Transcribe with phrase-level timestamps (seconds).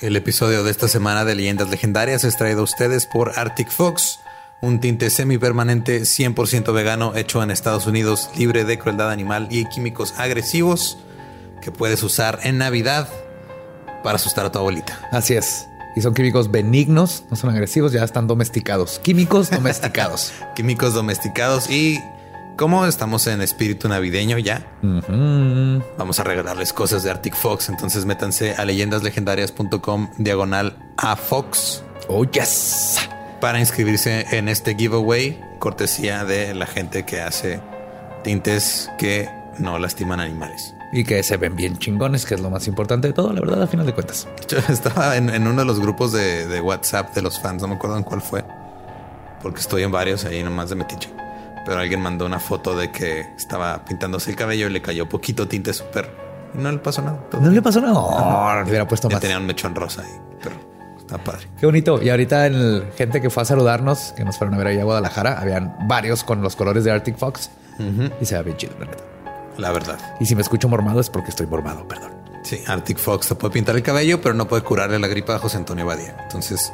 [0.00, 4.20] El episodio de esta semana de Leyendas Legendarias es traído a ustedes por Arctic Fox,
[4.62, 10.14] un tinte semipermanente 100% vegano hecho en Estados Unidos, libre de crueldad animal y químicos
[10.16, 10.96] agresivos
[11.60, 13.10] que puedes usar en Navidad
[14.02, 15.06] para asustar a tu abuelita.
[15.12, 15.66] Así es.
[15.94, 19.00] Y son químicos benignos, no son agresivos, ya están domesticados.
[19.00, 20.32] Químicos domesticados.
[20.56, 22.00] químicos domesticados y
[22.60, 24.70] como estamos en espíritu navideño ya,
[25.96, 27.70] vamos a regalarles cosas de Arctic Fox.
[27.70, 31.82] Entonces métanse a leyendaslegendarias.com diagonal a Fox.
[32.08, 32.98] Oh, yes.
[33.40, 37.62] Para inscribirse en este giveaway, cortesía de la gente que hace
[38.24, 40.74] tintes que no lastiman animales.
[40.92, 43.62] Y que se ven bien chingones, que es lo más importante de todo, la verdad,
[43.62, 44.28] a final de cuentas.
[44.48, 47.76] Yo estaba en, uno de los grupos de, de, WhatsApp de los fans, no me
[47.76, 48.44] acuerdo en cuál fue,
[49.40, 51.08] porque estoy en varios ahí nomás de metiche
[51.64, 55.46] pero alguien mandó una foto de que estaba pintándose el cabello y le cayó poquito
[55.48, 56.10] tinte súper.
[56.54, 57.20] No le pasó nada.
[57.40, 57.92] No le pasó nada.
[57.92, 59.20] No, le hubiera puesto más.
[59.20, 60.12] Tenía un mechón rosa ahí,
[60.42, 60.56] pero
[60.98, 61.46] está padre.
[61.58, 62.02] Qué bonito.
[62.02, 64.84] Y ahorita el gente que fue a saludarnos, que nos fueron a ver ahí a
[64.84, 67.50] Guadalajara, habían varios con los colores de Arctic Fox
[68.20, 69.04] y se ve bien chido, la neta.
[69.56, 69.98] La verdad.
[70.20, 72.12] Y si me escucho mormado es porque estoy mormado, perdón.
[72.42, 75.38] Sí, Arctic Fox te puede pintar el cabello, pero no puede curarle la gripa a
[75.38, 76.16] José Antonio Badía.
[76.22, 76.72] Entonces,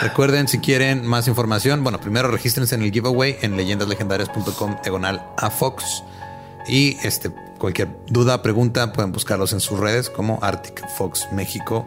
[0.00, 5.50] Recuerden, si quieren más información, bueno, primero regístrense en el giveaway en leyendaslegendarias.com diagonal a
[5.50, 6.04] Fox.
[6.66, 11.86] Y este, cualquier duda, pregunta, pueden buscarlos en sus redes como Arctic Fox México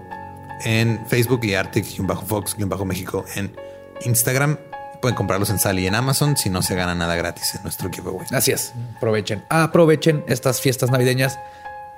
[0.64, 3.56] en Facebook y Arctic-Fox-México en
[4.06, 4.58] Instagram.
[5.02, 7.90] Pueden comprarlos en Sally y en Amazon si no se gana nada gratis en nuestro
[7.92, 8.26] giveaway.
[8.32, 8.74] Así es.
[8.98, 9.44] Aprovechen.
[9.50, 11.38] Aprovechen estas fiestas navideñas.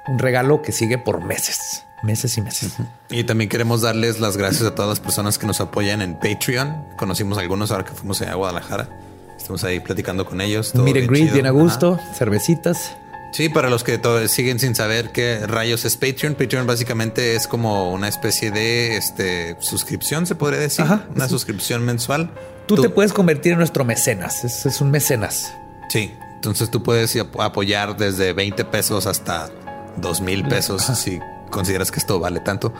[0.07, 2.73] Un regalo que sigue por meses meses y meses.
[3.09, 6.85] Y también queremos darles las gracias a todas las personas que nos apoyan en Patreon.
[6.97, 8.89] Conocimos a algunos ahora que fuimos a Guadalajara.
[9.37, 10.73] Estamos ahí platicando con ellos.
[10.75, 12.95] Miren greet bien a gusto, cervecitas.
[13.31, 17.91] Sí, para los que siguen sin saber qué rayos es Patreon, Patreon básicamente es como
[17.91, 20.85] una especie de este, suscripción, se podría decir.
[21.13, 22.31] una suscripción mensual.
[22.67, 24.43] Tú, te puedes convertir en nuestro mecenas.
[24.43, 25.53] Es, un mecenas.
[25.89, 29.49] Sí, entonces tú puedes apoyar desde 20 pesos hasta
[29.97, 31.19] 2 mil pesos si
[31.49, 32.73] consideras que esto vale tanto.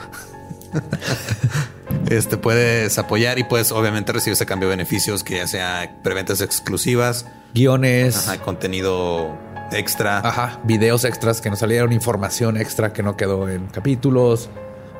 [2.09, 7.25] este puedes apoyar y pues obviamente recibes a cambio beneficios que ya sea preventas exclusivas,
[7.53, 9.38] guiones, contenido
[9.72, 14.50] extra, ajá, videos extras que nos salieron, información extra que no quedó en capítulos.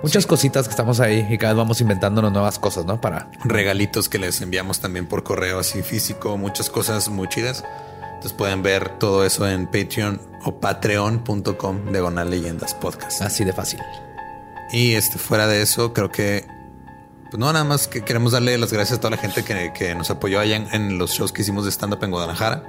[0.04, 3.02] Muchas cositas que estamos ahí y cada vez vamos inventándonos nuevas cosas, ¿no?
[3.02, 7.64] Para regalitos que les enviamos también por correo así físico, muchas cosas muy chidas.
[8.18, 13.22] Entonces pueden ver todo eso en Patreon o patreon.com diagonal leyendas podcast.
[13.22, 13.80] Así de fácil.
[14.72, 16.48] Y este, fuera de eso, creo que
[17.30, 20.10] pues no, nada más que queremos darle las gracias a toda la gente que, nos
[20.10, 22.64] apoyó allá en, los shows que hicimos de stand-up en Guadalajara.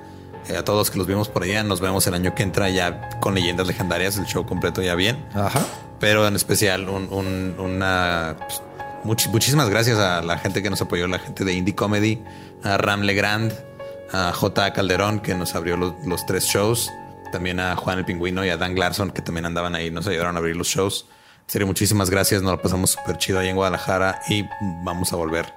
[0.50, 3.08] Eh, a todos que los vimos por allá, nos vemos el año que entra ya
[3.20, 5.24] con leyendas legendarias, el show completo ya bien.
[5.32, 5.64] Ajá.
[5.98, 8.36] Pero en especial, una.
[8.38, 12.22] Pues, muchísimas gracias a la gente que nos apoyó, la gente de Indie Comedy,
[12.62, 13.52] a Ram Legrand,
[14.12, 14.72] a J.
[14.72, 16.90] Calderón, que nos abrió los, tres shows,
[17.32, 20.36] también a Juan el Pingüino y a Dan Glarson, que también andaban ahí, nos ayudaron
[20.36, 21.06] a abrir los shows.
[21.46, 24.44] En serio, muchísimas gracias, nos lo pasamos súper chido ahí en Guadalajara y
[24.82, 25.52] vamos a volver.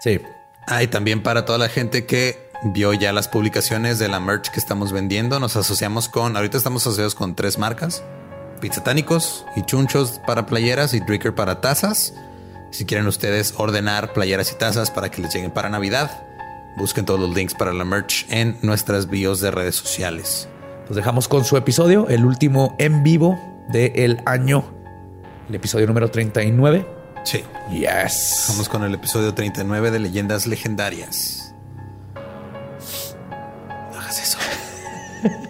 [0.00, 0.20] Sí.
[0.66, 4.50] Ah, y también para toda la gente que vio ya las publicaciones de la merch
[4.50, 8.02] que estamos vendiendo, nos asociamos con, ahorita estamos asociados con tres marcas,
[8.60, 12.12] Pizzatánicos y Chunchos para playeras y Dricker para tazas.
[12.70, 16.29] Si quieren ustedes ordenar playeras y tazas para que les lleguen para Navidad,
[16.76, 20.48] Busquen todos los links para la merch en nuestras bios de redes sociales.
[20.88, 23.38] Los dejamos con su episodio, el último en vivo
[23.68, 24.64] del año,
[25.48, 26.86] el episodio número 39.
[27.24, 27.44] Sí.
[27.70, 28.46] Yes.
[28.48, 31.54] Vamos con el episodio 39 de Leyendas Legendarias.
[33.92, 34.38] No hagas eso.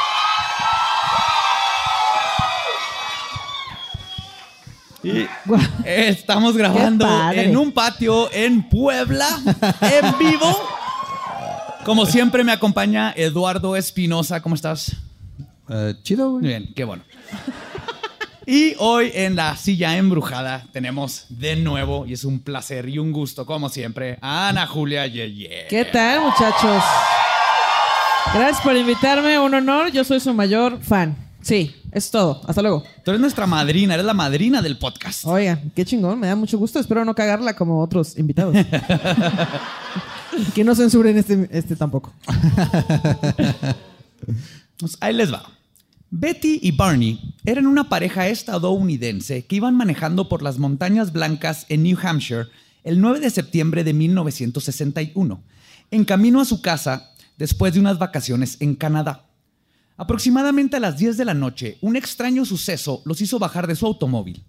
[5.85, 9.27] Estamos grabando en un patio en Puebla,
[9.81, 10.57] en vivo.
[11.83, 14.41] Como siempre me acompaña Eduardo Espinosa.
[14.41, 14.95] ¿Cómo estás?
[15.69, 16.47] Eh, chido, Muy güey.
[16.47, 17.03] bien, qué bueno.
[18.45, 23.11] Y hoy en la silla embrujada tenemos de nuevo, y es un placer y un
[23.11, 25.67] gusto, como siempre, a Ana Julia Yeye.
[25.69, 26.83] ¿Qué tal, muchachos?
[28.33, 29.91] Gracias por invitarme, un honor.
[29.91, 31.15] Yo soy su mayor fan.
[31.41, 32.41] Sí, es todo.
[32.47, 32.83] Hasta luego.
[33.03, 35.25] Tú eres nuestra madrina, eres la madrina del podcast.
[35.25, 36.79] Oigan, qué chingón, me da mucho gusto.
[36.79, 38.55] Espero no cagarla como otros invitados.
[40.55, 42.13] que no censuren este, este tampoco.
[44.77, 45.43] Pues ahí les va.
[46.09, 51.83] Betty y Barney eran una pareja estadounidense que iban manejando por las montañas blancas en
[51.83, 52.47] New Hampshire
[52.83, 55.43] el 9 de septiembre de 1961,
[55.91, 59.30] en camino a su casa después de unas vacaciones en Canadá.
[60.01, 63.85] Aproximadamente a las 10 de la noche, un extraño suceso los hizo bajar de su
[63.85, 64.43] automóvil.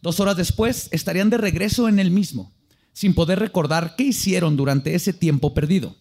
[0.00, 2.54] Dos horas después estarían de regreso en el mismo,
[2.94, 5.94] sin poder recordar qué hicieron durante ese tiempo perdido.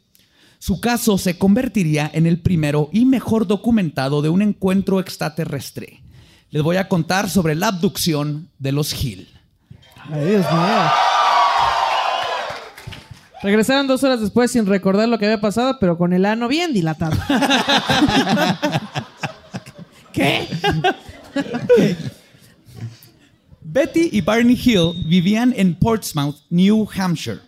[0.58, 6.02] Su caso se convertiría en el primero y mejor documentado de un encuentro extraterrestre.
[6.50, 9.28] Les voy a contar sobre la abducción de los Hill.
[10.14, 11.13] Dios mío.
[13.44, 16.74] Regresaron dos horas después sin recordar lo que había pasado, pero con el ano bien
[16.74, 17.16] dilatado.
[20.14, 20.48] ¿Qué?
[23.62, 27.40] Betty y Barney Hill vivían en Portsmouth, New Hampshire.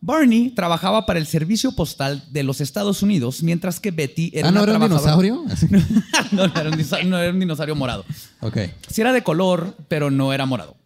[0.00, 4.50] Barney trabajaba para el servicio postal de los Estados Unidos, mientras que Betty era Ah,
[4.50, 5.44] ¿no una era un trabajadora- dinosaurio?
[6.32, 8.04] No, no era un dinosa- no era un dinosaurio morado.
[8.40, 8.58] ok.
[8.88, 10.76] Sí era de color, pero no era morado.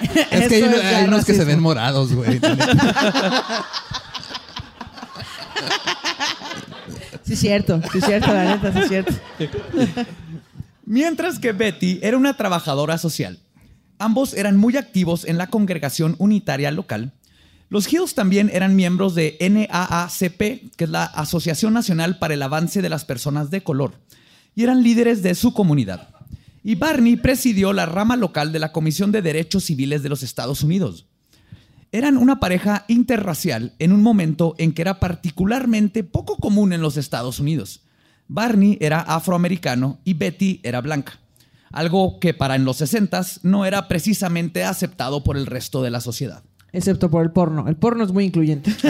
[0.30, 2.40] Es que hay, es unos que se ven morados, güey.
[7.24, 7.82] Sí, es cierto.
[7.92, 9.12] Sí, es cierto, la neta, sí, es cierto.
[10.86, 13.38] Mientras que Betty era una trabajadora social.
[13.98, 17.12] Ambos eran muy activos en la congregación unitaria local.
[17.68, 22.80] Los Hills también eran miembros de NAACP, que es la Asociación Nacional para el Avance
[22.80, 23.92] de las Personas de Color,
[24.54, 26.08] y eran líderes de su comunidad.
[26.62, 30.62] Y Barney presidió la rama local de la Comisión de Derechos Civiles de los Estados
[30.62, 31.06] Unidos.
[31.90, 36.96] Eran una pareja interracial en un momento en que era particularmente poco común en los
[36.98, 37.82] Estados Unidos.
[38.26, 41.18] Barney era afroamericano y Betty era blanca,
[41.72, 46.02] algo que para en los 60 no era precisamente aceptado por el resto de la
[46.02, 46.42] sociedad.
[46.72, 47.66] Excepto por el porno.
[47.66, 48.74] El porno es muy incluyente.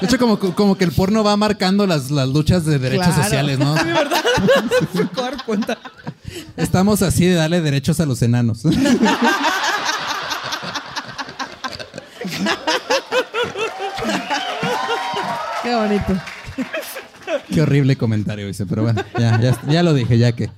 [0.00, 3.22] De hecho, como, como que el porno va marcando las, las luchas de derechos Claro.
[3.22, 3.74] sociales, ¿no?
[3.74, 4.10] Me acabo
[4.94, 5.78] de dar cuenta.
[6.56, 8.62] Estamos así de darle derechos a los enanos.
[15.62, 16.22] Qué bonito.
[17.52, 20.50] Qué horrible comentario, dice, pero bueno, ya, ya, ya lo dije, ya que.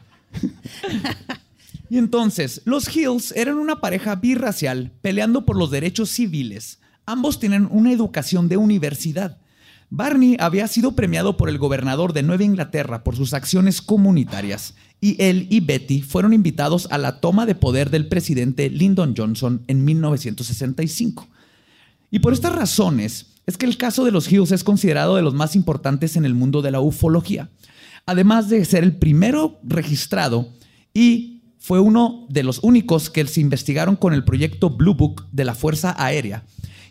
[1.88, 6.79] Y entonces, los Hills eran una pareja birracial peleando por los derechos civiles.
[7.11, 9.38] Ambos tienen una educación de universidad.
[9.88, 15.21] Barney había sido premiado por el gobernador de Nueva Inglaterra por sus acciones comunitarias y
[15.21, 19.85] él y Betty fueron invitados a la toma de poder del presidente Lyndon Johnson en
[19.85, 21.26] 1965.
[22.12, 25.35] Y por estas razones es que el caso de los Hills es considerado de los
[25.35, 27.50] más importantes en el mundo de la ufología,
[28.07, 30.50] además de ser el primero registrado
[30.95, 35.45] y fue uno de los únicos que se investigaron con el proyecto Blue Book de
[35.45, 36.45] la Fuerza Aérea.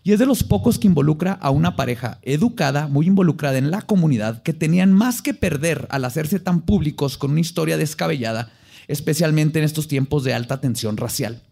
[0.10, 3.84] Y es de los pocos que involucra a una pareja educada, muy involucrada en la
[3.84, 8.52] comunidad, que tenían más que perder al hacerse tan públicos con una historia descabellada,
[8.88, 11.44] especialmente en estos tiempos de alta tensión racial.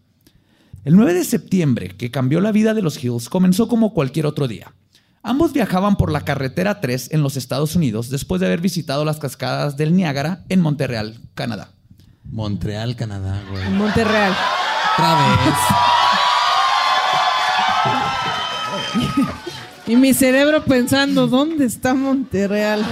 [0.84, 4.48] El 9 de septiembre, que cambió la vida de los Hills, comenzó como cualquier otro
[4.48, 4.74] día.
[5.22, 9.20] Ambos viajaban por la carretera 3 en los Estados Unidos después de haber visitado las
[9.20, 11.70] cascadas del Niágara en Montreal, Canadá.
[12.24, 13.64] Montreal, Canadá, güey.
[13.64, 14.34] En Monterreal.
[14.96, 15.97] Otra vez.
[19.88, 22.84] Y mi cerebro pensando, ¿dónde está Monterreal?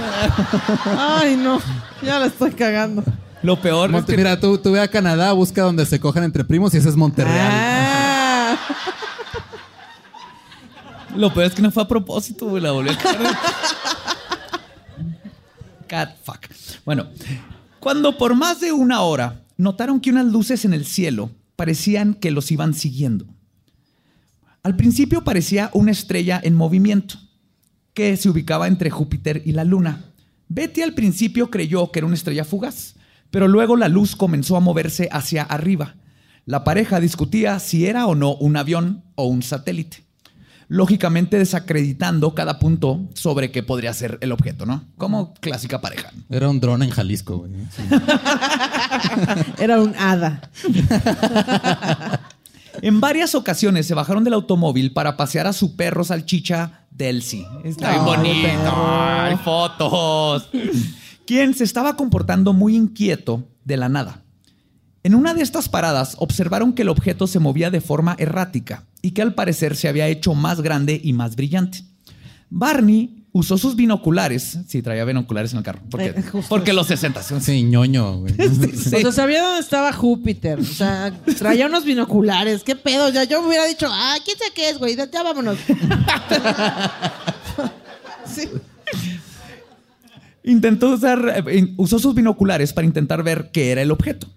[0.97, 1.61] Ay, no.
[2.01, 3.03] Ya la estoy cagando.
[3.43, 6.23] Lo peor Monte- es que Mira, tú, tú ve a Canadá, busca donde se cojan
[6.23, 7.51] entre primos y ese es Monterreal.
[7.51, 8.57] Ah.
[11.15, 12.61] Lo peor es que no fue a propósito, güey.
[12.63, 13.37] La volví a cagar.
[15.87, 16.39] Cat fuck.
[16.83, 17.07] Bueno,
[17.79, 22.31] cuando por más de una hora notaron que unas luces en el cielo parecían que
[22.31, 23.25] los iban siguiendo.
[24.67, 27.15] Al principio parecía una estrella en movimiento,
[27.93, 30.03] que se ubicaba entre Júpiter y la Luna.
[30.49, 32.95] Betty al principio creyó que era una estrella fugaz,
[33.31, 35.95] pero luego la luz comenzó a moverse hacia arriba.
[36.43, 40.03] La pareja discutía si era o no un avión o un satélite,
[40.67, 44.83] lógicamente desacreditando cada punto sobre qué podría ser el objeto, ¿no?
[44.97, 46.11] Como clásica pareja.
[46.29, 47.53] Era un dron en Jalisco, güey.
[47.73, 47.83] Sí.
[49.63, 50.41] Era un hada.
[52.81, 57.45] En varias ocasiones se bajaron del automóvil para pasear a su perro salchicha Delcy.
[57.63, 58.73] Está bien bonito.
[58.75, 60.49] Hay fotos.
[61.25, 64.23] Quien se estaba comportando muy inquieto de la nada.
[65.03, 69.11] En una de estas paradas observaron que el objeto se movía de forma errática y
[69.11, 71.83] que al parecer se había hecho más grande y más brillante.
[72.49, 74.57] Barney usó sus binoculares.
[74.67, 75.79] Sí, traía binoculares en el carro.
[75.89, 77.21] Porque, Eh, porque los 60.
[77.39, 78.33] Sí, ñoño, güey.
[78.77, 78.95] Sí.
[78.95, 80.59] O sea, sabía dónde estaba Júpiter.
[80.59, 82.63] O sea, traía unos binoculares.
[82.63, 83.09] ¿Qué pedo?
[83.09, 84.95] Ya yo me hubiera dicho, ah, ¿quién sabe qué es, güey?
[84.95, 85.57] Ya vámonos.
[88.25, 88.49] sí.
[90.43, 94.27] Intentó usar, eh, usó sus binoculares para intentar ver qué era el objeto,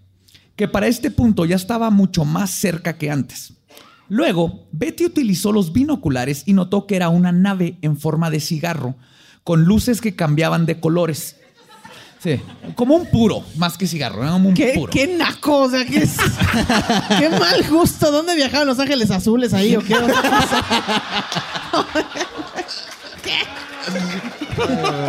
[0.57, 3.53] que para este punto ya estaba mucho más cerca que antes.
[4.11, 8.97] Luego, Betty utilizó los binoculares y notó que era una nave en forma de cigarro,
[9.45, 11.37] con luces que cambiaban de colores.
[12.23, 12.39] Sí,
[12.75, 14.93] como un puro, más que cigarro, era como un ¿Qué, puro.
[14.93, 16.19] qué naco, o sea, qué, es-
[17.19, 18.11] qué mal gusto.
[18.13, 19.95] ¿Dónde viajaban los ángeles azules ahí o qué?
[19.95, 20.23] O sea,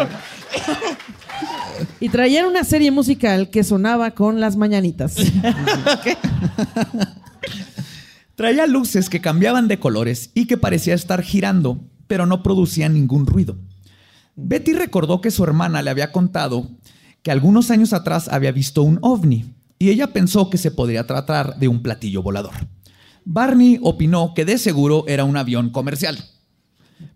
[1.99, 5.15] Y traían una serie musical que sonaba con las mañanitas.
[8.41, 13.27] Traía luces que cambiaban de colores y que parecía estar girando, pero no producían ningún
[13.27, 13.55] ruido.
[14.35, 16.67] Betty recordó que su hermana le había contado
[17.21, 21.59] que algunos años atrás había visto un ovni y ella pensó que se podría tratar
[21.59, 22.53] de un platillo volador.
[23.25, 26.17] Barney opinó que de seguro era un avión comercial.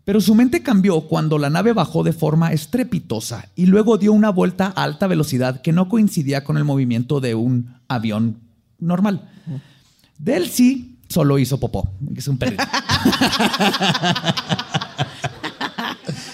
[0.04, 4.30] Pero su mente cambió cuando la nave bajó de forma estrepitosa y luego dio una
[4.30, 8.42] vuelta a alta velocidad que no coincidía con el movimiento de un avión
[8.78, 9.28] normal.
[10.20, 12.64] Delcy solo hizo popó, que es un perrito.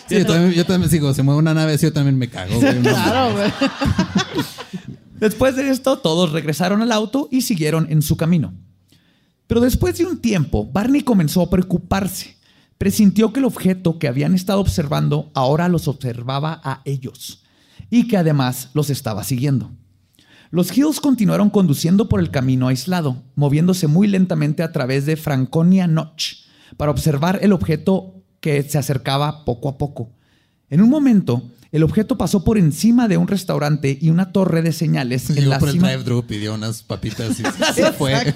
[0.07, 2.59] Sí, yo, también, yo también sigo, se mueve una nave así, yo también me cago,
[2.59, 2.75] güey.
[2.75, 3.49] No, Claro, güey.
[5.21, 8.53] Después de esto, todos regresaron al auto y siguieron en su camino.
[9.47, 12.35] Pero después de un tiempo, Barney comenzó a preocuparse.
[12.77, 17.45] Presintió que el objeto que habían estado observando ahora los observaba a ellos
[17.89, 19.71] y que además los estaba siguiendo.
[20.51, 25.87] Los Hills continuaron conduciendo por el camino aislado, moviéndose muy lentamente a través de Franconia
[25.87, 26.43] Notch
[26.77, 30.11] para observar el objeto que se acercaba poco a poco.
[30.69, 34.73] En un momento, el objeto pasó por encima de un restaurante y una torre de
[34.73, 37.43] señales en la por el drive-thru, pidió unas papitas y
[37.73, 38.13] se fue.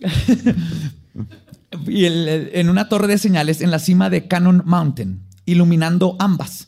[1.86, 6.67] y el- en una torre de señales en la cima de Cannon Mountain, iluminando ambas.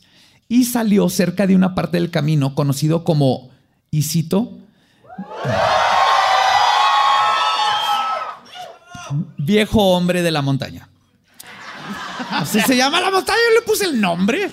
[0.51, 3.51] Y salió cerca de una parte del camino conocido como,
[3.89, 4.57] y cito,
[9.37, 10.89] viejo hombre de la montaña.
[12.31, 14.49] Así se llama la montaña, yo le puse el nombre.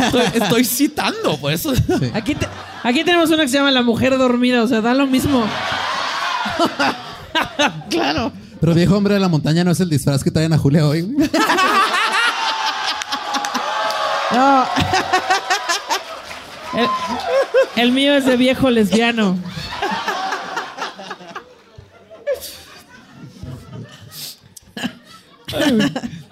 [0.00, 1.72] Estoy, estoy citando, por eso.
[2.14, 2.48] Aquí, te-
[2.82, 5.44] aquí tenemos una que se llama La Mujer Dormida, o sea, da lo mismo.
[7.90, 8.32] claro.
[8.60, 11.02] Pero viejo hombre de la montaña no es el disfraz que traen a Julia hoy.
[14.32, 14.66] No.
[16.74, 16.88] El,
[17.76, 19.36] el mío es de viejo lesbiano.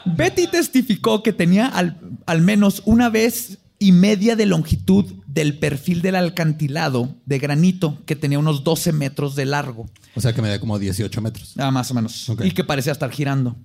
[0.07, 6.03] Betty testificó que tenía al, al menos una vez y media de longitud del perfil
[6.03, 10.49] del alcantilado de granito que tenía unos 12 metros de largo, O sea que me
[10.49, 11.55] da como 18 metros.
[11.59, 13.57] ah, más o menos, y que parecía estar girando.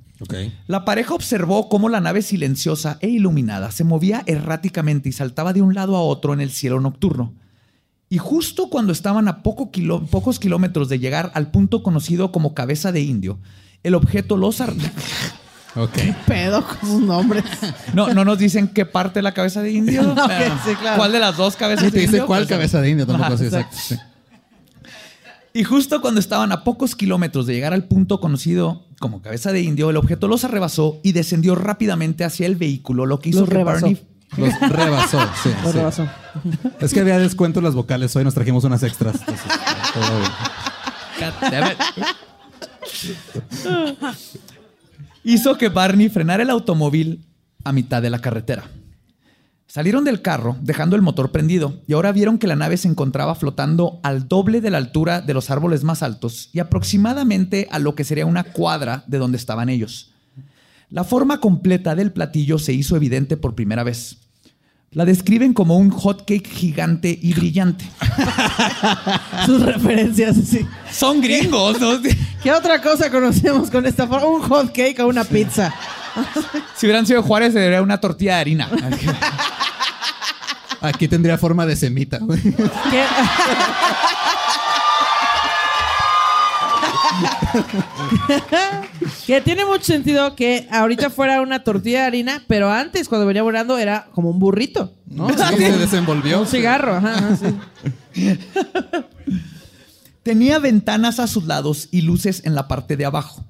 [0.67, 5.61] La pareja observó cómo la nave silenciosa e iluminada se movía erráticamente y saltaba de
[5.61, 7.33] un lado a otro en el cielo nocturno.
[8.07, 12.53] Y justo cuando estaban a poco kilo- pocos kilómetros de llegar al punto conocido como
[12.53, 13.39] cabeza de indio,
[13.83, 14.61] el objeto los...
[15.75, 15.97] ar- Ok.
[16.25, 17.43] Pedo con sus nombres.
[17.93, 20.01] No, no nos dicen qué parte de la cabeza de indio.
[20.11, 20.97] Ok, Ah, sí, claro.
[20.97, 22.25] ¿Cuál de las dos cabezas de dice indio?
[22.27, 23.75] cuál Pues, cabeza de indio tampoco Ajá, sí, exacto.
[23.79, 23.95] sí.
[25.53, 29.61] Y justo cuando estaban a pocos kilómetros de llegar al punto conocido como cabeza de
[29.61, 33.49] indio, el objeto los arrebasó y descendió rápidamente hacia el vehículo, lo que hizo Los
[33.49, 33.81] que rebasó.
[33.85, 34.05] Barney
[34.37, 35.49] Los rebasó, sí.
[35.63, 35.77] Lo sí.
[35.77, 36.07] rebasó.
[36.81, 38.13] Es que había descuento en las vocales.
[38.17, 39.15] Hoy nos trajimos unas extras.
[39.95, 41.85] entonces,
[45.25, 47.25] hizo que Barney frenara el automóvil
[47.63, 48.69] a mitad de la carretera.
[49.65, 53.33] Salieron del carro dejando el motor prendido y ahora vieron que la nave se encontraba
[53.33, 57.95] flotando al doble de la altura de los árboles más altos y aproximadamente a lo
[57.95, 60.11] que sería una cuadra de donde estaban ellos.
[60.91, 64.24] La forma completa del platillo se hizo evidente por primera vez.
[64.91, 67.85] La describen como un hotcake gigante y brillante.
[69.45, 70.65] Sus referencias, sí.
[70.91, 71.99] Son gringos, ¿no?
[72.41, 74.27] ¿Qué otra cosa conocemos con esta forma?
[74.27, 75.73] Un hot cake o una pizza.
[76.75, 78.69] Si hubieran sido Juárez, sería una tortilla de harina.
[80.81, 82.19] Aquí tendría forma de semita.
[82.19, 83.03] ¿Qué?
[89.27, 93.43] que tiene mucho sentido que ahorita fuera una tortilla de harina, pero antes, cuando venía
[93.43, 95.27] volando, era como un burrito, ¿no?
[95.27, 96.41] ¿Cómo se desenvolvió?
[96.41, 97.47] Un cigarro, ajá, ajá, sí.
[100.23, 103.45] Tenía ventanas a sus lados y luces en la parte de abajo.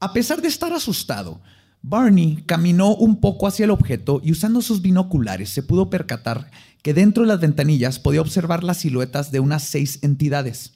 [0.00, 1.40] A pesar de estar asustado,
[1.82, 6.50] Barney caminó un poco hacia el objeto y usando sus binoculares se pudo percatar
[6.82, 10.72] que dentro de las ventanillas podía observar las siluetas de unas seis entidades,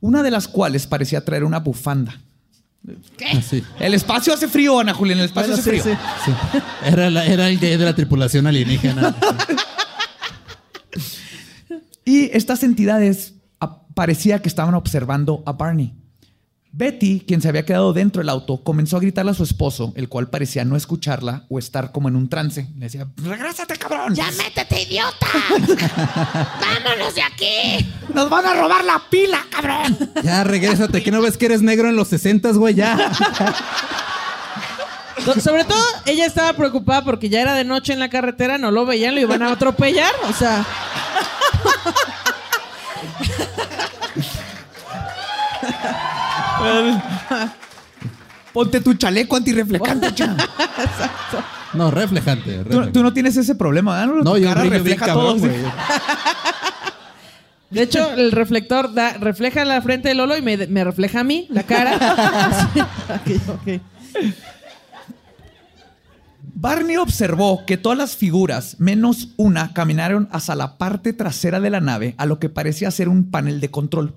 [0.00, 2.20] una de las cuales parecía traer una bufanda.
[3.36, 3.64] Así.
[3.80, 5.96] El espacio hace frío, Ana Julia, el espacio Bueno, hace sí, frío.
[6.24, 6.30] sí.
[6.52, 6.58] Sí.
[6.84, 9.14] Era, la- era el gay de la tripulación alienígena.
[12.04, 13.34] Y estas entidades
[13.94, 15.92] parecía que estaban observando a Barney.
[16.78, 20.10] Betty, quien se había quedado dentro del auto, comenzó a gritarle a su esposo, el
[20.10, 22.68] cual parecía no escucharla o estar como en un trance.
[22.76, 24.14] Le decía, ¡regrésate, cabrón!
[24.14, 25.26] ¡Ya ¡Métete, idiota!
[26.60, 27.94] ¡Vámonos de aquí!
[28.12, 29.96] ¡Nos van a robar la pila, cabrón!
[30.22, 31.02] Ya, regrésate.
[31.02, 32.74] ¿Qué no ves que eres negro en los 60, güey?
[32.74, 33.10] Ya.
[35.24, 38.70] So- Sobre todo, ella estaba preocupada porque ya era de noche en la carretera, no
[38.70, 40.12] lo veían, lo iban a atropellar.
[40.28, 40.64] O sea,
[48.52, 50.34] Ponte tu chaleco antirreflejante, cha.
[51.74, 52.52] No, reflejante.
[52.58, 52.92] Tú, reflejante.
[52.92, 54.06] tú no tienes ese problema.
[54.06, 55.48] No, Tu yo cara brillo bien refleja cabrón, todo.
[55.50, 55.60] güey.
[57.70, 61.24] de hecho, el reflector da, refleja la frente de Lolo y me, me refleja a
[61.24, 61.96] mí, la cara.
[61.96, 63.82] Así, ok, ok.
[66.58, 71.80] Barney observó que todas las figuras, menos una, caminaron hacia la parte trasera de la
[71.80, 74.14] nave, a lo que parecía ser un panel de control.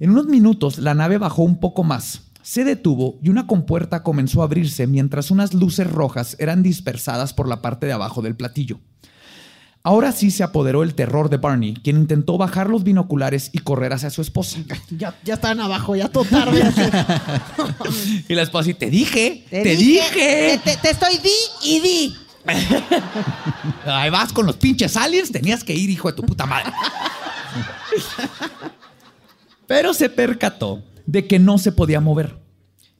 [0.00, 4.40] En unos minutos, la nave bajó un poco más, se detuvo y una compuerta comenzó
[4.40, 8.80] a abrirse mientras unas luces rojas eran dispersadas por la parte de abajo del platillo.
[9.82, 13.92] Ahora sí se apoderó el terror de Barney, quien intentó bajar los binoculares y correr
[13.92, 14.60] hacia su esposa.
[14.90, 16.62] Ya, ya están abajo, ya todo tarde.
[18.28, 20.60] Y la esposa, y te dije, te, Te dije.
[20.64, 21.30] Te, te estoy di
[21.62, 22.16] y di.
[23.86, 26.72] Ahí vas con los pinches aliens, tenías que ir, hijo de tu puta madre.
[29.70, 32.40] Pero se percató de que no se podía mover.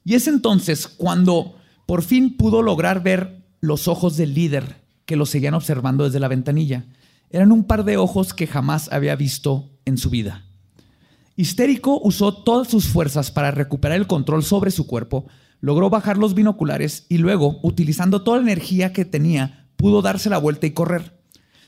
[0.04, 5.26] Y es entonces cuando por fin pudo lograr ver los ojos del líder que lo
[5.26, 6.84] seguían observando desde la ventanilla.
[7.28, 10.44] Eran un par de ojos que jamás había visto en su vida.
[11.34, 15.26] Histérico usó todas sus fuerzas para recuperar el control sobre su cuerpo,
[15.60, 20.38] logró bajar los binoculares y luego, utilizando toda la energía que tenía, pudo darse la
[20.38, 21.20] vuelta y correr.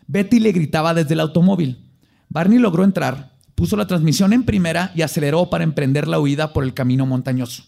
[0.07, 1.91] Betty le gritaba desde el automóvil.
[2.29, 3.32] Barney logró entrar,
[3.63, 7.63] puso la transmisión en primera y aceleró para emprender la huida por el camino montañoso,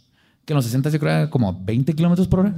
[0.45, 2.53] que en los 60 yo creo era como 20 kilómetros por hora.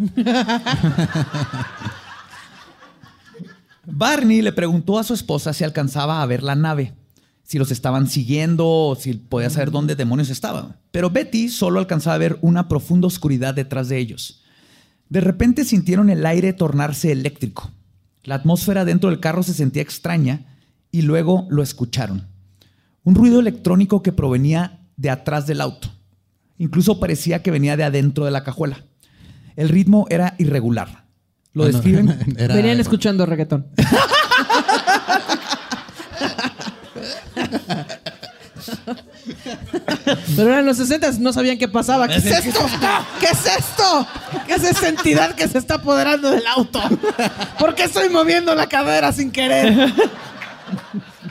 [3.84, 6.94] Barney le preguntó a su esposa si alcanzaba a ver la nave,
[7.42, 10.76] si los estaban siguiendo o si podía saber dónde demonios estaba.
[10.90, 14.44] Pero Betty solo alcanzaba a ver una profunda oscuridad detrás de ellos.
[15.10, 17.70] De repente sintieron el aire tornarse eléctrico.
[18.24, 20.56] La atmósfera dentro del carro se sentía extraña
[20.90, 22.34] y luego lo escucharon.
[23.06, 25.88] Un ruido electrónico que provenía de atrás del auto.
[26.58, 28.84] Incluso parecía que venía de adentro de la cajuela.
[29.54, 31.04] El ritmo era irregular.
[31.52, 33.68] Lo Ah, no, describen era- Venían escuchando reggaetón.
[40.36, 42.08] Pero eran los 60 no sabían qué pasaba.
[42.08, 42.60] ¿Qué es esto?
[43.20, 44.06] ¿Qué es esto?
[44.46, 46.80] ¿Qué es esta entidad que se está apoderando del auto?
[47.58, 49.92] ¿Por qué estoy moviendo la cadera sin querer?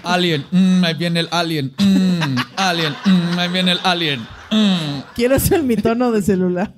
[0.05, 4.19] Alien, mm, ahí viene el alien, mm, alien, mm, ahí viene el alien.
[4.51, 4.99] mm.
[5.15, 6.73] Quiero ser mi tono de celular.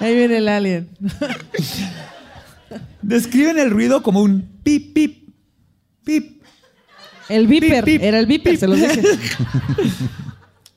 [0.00, 0.88] Ahí viene el alien.
[3.02, 5.28] Describen el ruido como un pip, pip,
[6.04, 6.42] pip.
[7.28, 8.60] El viper, Pip, pip, era el viper, pip.
[8.60, 9.02] se los dije.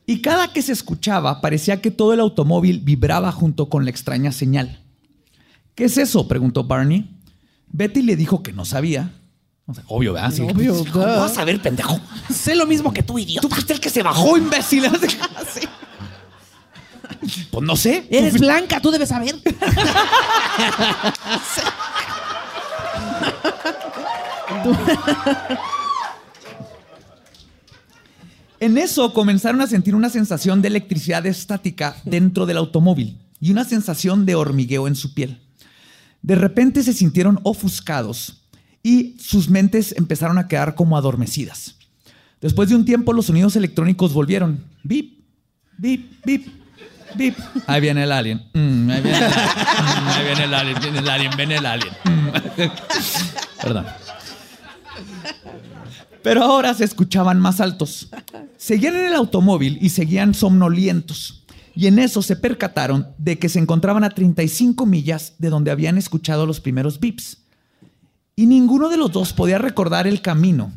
[0.06, 4.32] Y cada que se escuchaba, parecía que todo el automóvil vibraba junto con la extraña
[4.32, 4.80] señal.
[5.76, 6.28] ¿Qué es eso?
[6.28, 7.16] preguntó Barney.
[7.68, 9.12] Betty le dijo que no sabía.
[9.70, 10.32] O sea, obvio, ¿verdad?
[10.32, 10.42] Sí.
[10.42, 12.00] Obvio, ¿Cómo vas a ver, pendejo?
[12.34, 13.48] Sé lo mismo que tú, idiota.
[13.48, 14.84] ¿Tú fuiste el que se bajó, imbécil?
[17.52, 18.08] Pues no sé.
[18.10, 19.36] Eres blanca, tú debes saber.
[28.62, 33.64] En eso comenzaron a sentir una sensación de electricidad estática dentro del automóvil y una
[33.64, 35.42] sensación de hormigueo en su piel.
[36.22, 38.40] De repente se sintieron ofuscados
[38.84, 41.76] y sus mentes empezaron a quedar como adormecidas.
[42.42, 44.63] Después de un tiempo los sonidos electrónicos volvieron.
[44.84, 45.20] Bip,
[45.78, 46.48] bip, bip,
[47.15, 47.38] bip.
[47.68, 48.44] Ahí viene el alien.
[48.54, 49.44] Mm, ahí viene el alien.
[50.04, 50.80] Mm, ahí viene el alien.
[50.80, 51.32] Viene el alien.
[51.36, 51.94] Viene el alien.
[52.06, 52.28] Mm.
[53.62, 53.86] Perdón.
[56.24, 58.10] Pero ahora se escuchaban más altos.
[58.58, 61.44] Seguían en el automóvil y seguían somnolientos.
[61.76, 65.98] Y en eso se percataron de que se encontraban a 35 millas de donde habían
[65.98, 67.38] escuchado los primeros bips.
[68.39, 70.71] Y ninguno de los dos podía recordar el camino.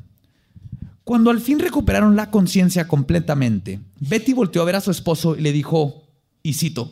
[1.05, 5.43] Cuando al fin recuperaron la conciencia completamente, Betty volteó a ver a su esposo y
[5.43, 6.03] le dijo,
[6.43, 6.91] y cito,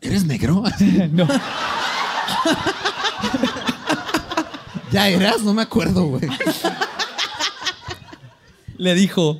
[0.00, 0.64] ¿Eres negro?
[1.12, 1.28] no,
[4.90, 6.30] ya eras, no me acuerdo, güey.
[8.78, 9.38] le dijo,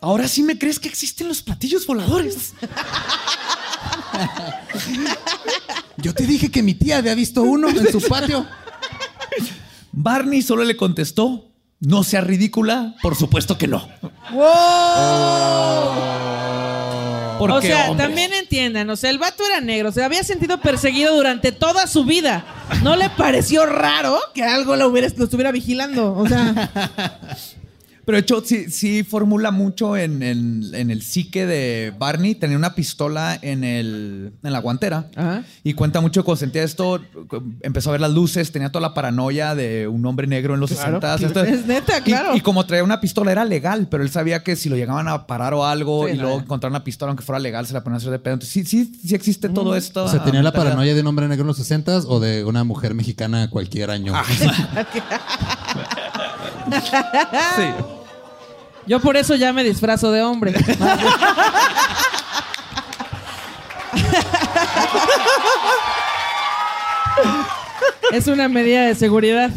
[0.00, 2.54] ahora sí me crees que existen los platillos voladores.
[5.98, 8.46] Yo te dije que mi tía había visto uno en su patio.
[9.92, 11.46] Barney solo le contestó,
[11.80, 13.88] no sea ridícula, por supuesto que no.
[17.38, 20.60] Porque, o sea, hombre, también entiendan, o sea, el vato era negro, se había sentido
[20.60, 22.44] perseguido durante toda su vida.
[22.82, 26.14] ¿No le pareció raro que algo lo, hubiera, lo estuviera vigilando?
[26.14, 26.70] O sea,
[28.06, 32.56] Pero de hecho, sí, sí formula mucho en, en- en el psique de Barney tener
[32.56, 35.10] una pistola en, el, en la guantera.
[35.16, 35.42] Ajá.
[35.64, 37.00] Y cuenta mucho que cuando sentía esto,
[37.62, 40.70] empezó a ver las luces, tenía toda la paranoia de un hombre negro en los
[40.70, 41.48] Claro, 60 claro.
[41.48, 42.36] Es neta, claro.
[42.36, 45.26] Y, como traía una pistola era legal, pero él sabía que si lo llegaban a
[45.26, 46.44] parar o algo Sí, y no, luego ya.
[46.44, 48.34] encontraron una pistola, aunque fuera legal, se la ponían a hacer de pedo.
[48.34, 50.04] Entonces, sí, sí, sí existe todo esto.
[50.04, 50.70] O sea, tenía la mentalidad.
[50.70, 54.12] paranoia de un hombre negro en los 60 o de una mujer mexicana cualquier año.
[57.56, 57.84] Sí.
[58.86, 60.54] yo por eso ya me disfrazo de hombre.
[68.12, 69.50] es una medida de seguridad.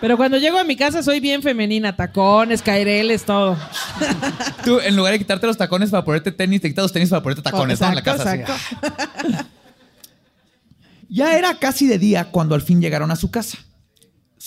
[0.00, 3.56] Pero cuando llego a mi casa soy bien femenina, tacones, caireles, todo.
[4.64, 7.22] Tú, en lugar de quitarte los tacones para ponerte tenis, te quitas los tenis para
[7.22, 7.88] ponerte tacones ¿no?
[7.88, 8.30] en la Exacto, casa.
[8.32, 8.40] así.
[8.40, 9.44] exacto.
[11.10, 13.58] Ya era casi de día cuando al fin llegaron a su casa.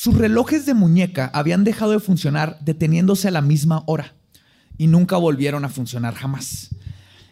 [0.04, 4.16] Sus relojes de muñeca habían dejado de funcionar deteniéndose a la misma hora
[4.78, 6.72] y nunca volvieron a funcionar jamás.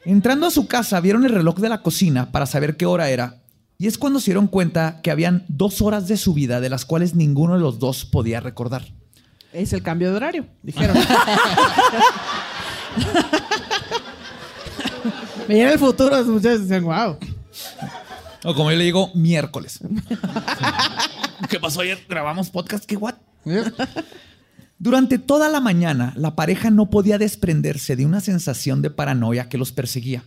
[0.06, 3.42] Entrando a su casa vieron el reloj de la cocina para saber qué hora era
[3.78, 6.86] y es cuando se dieron cuenta que habían dos horas de su vida de las
[6.86, 8.86] cuales ninguno de los dos podía recordar.
[9.52, 10.96] Es el cambio de horario, dijeron.
[15.50, 17.18] Veían el futuro, muchachos decían, wow.
[18.46, 19.82] O como yo le digo, miércoles.
[21.50, 22.00] ¿Qué pasó ayer?
[22.08, 22.86] ¿Grabamos podcast?
[22.86, 23.16] ¿Qué what?
[24.78, 29.58] Durante toda la mañana, la pareja no podía desprenderse de una sensación de paranoia que
[29.58, 30.24] los perseguía.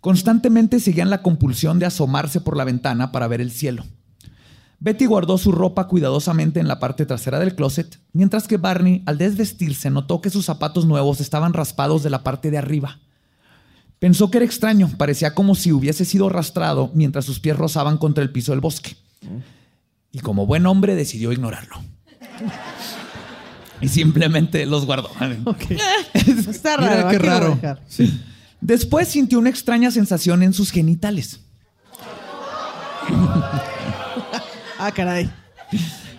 [0.00, 3.84] Constantemente seguían la compulsión de asomarse por la ventana para ver el cielo.
[4.80, 9.16] Betty guardó su ropa cuidadosamente en la parte trasera del closet, mientras que Barney, al
[9.16, 12.98] desvestirse, notó que sus zapatos nuevos estaban raspados de la parte de arriba.
[14.00, 18.24] Pensó que era extraño, parecía como si hubiese sido arrastrado mientras sus pies rozaban contra
[18.24, 18.96] el piso del bosque.
[20.12, 21.76] Y como buen hombre decidió ignorarlo.
[23.80, 25.10] Y simplemente los guardó.
[26.14, 26.96] Está raro.
[26.96, 27.58] Mira qué raro.
[28.60, 31.40] Después sintió una extraña sensación en sus genitales.
[34.78, 35.30] Ah, caray.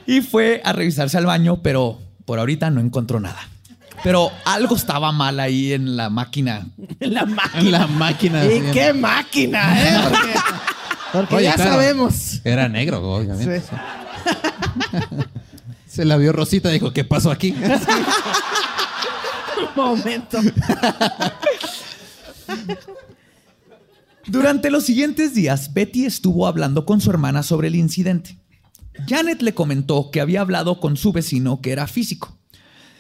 [0.06, 3.40] Y fue a revisarse al baño, pero por ahorita no encontró nada.
[4.04, 6.68] Pero algo estaba mal ahí en la máquina.
[7.00, 7.60] La máquina.
[7.60, 8.46] En la máquina.
[8.46, 8.66] ¿Y sí.
[8.74, 9.98] qué máquina, eh?
[10.04, 10.34] Porque,
[11.14, 11.72] porque Oye, ya claro.
[11.72, 12.42] sabemos.
[12.44, 13.62] Era negro, obviamente.
[13.62, 13.68] Sí.
[15.88, 17.52] Se la vio Rosita y dijo, ¿qué pasó aquí?
[19.60, 20.40] Un momento.
[24.26, 28.38] Durante los siguientes días, Betty estuvo hablando con su hermana sobre el incidente.
[29.08, 32.38] Janet le comentó que había hablado con su vecino que era físico,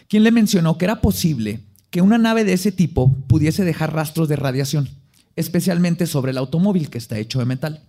[0.07, 4.27] quien le mencionó que era posible que una nave de ese tipo pudiese dejar rastros
[4.27, 4.89] de radiación,
[5.35, 7.81] especialmente sobre el automóvil que está hecho de metal.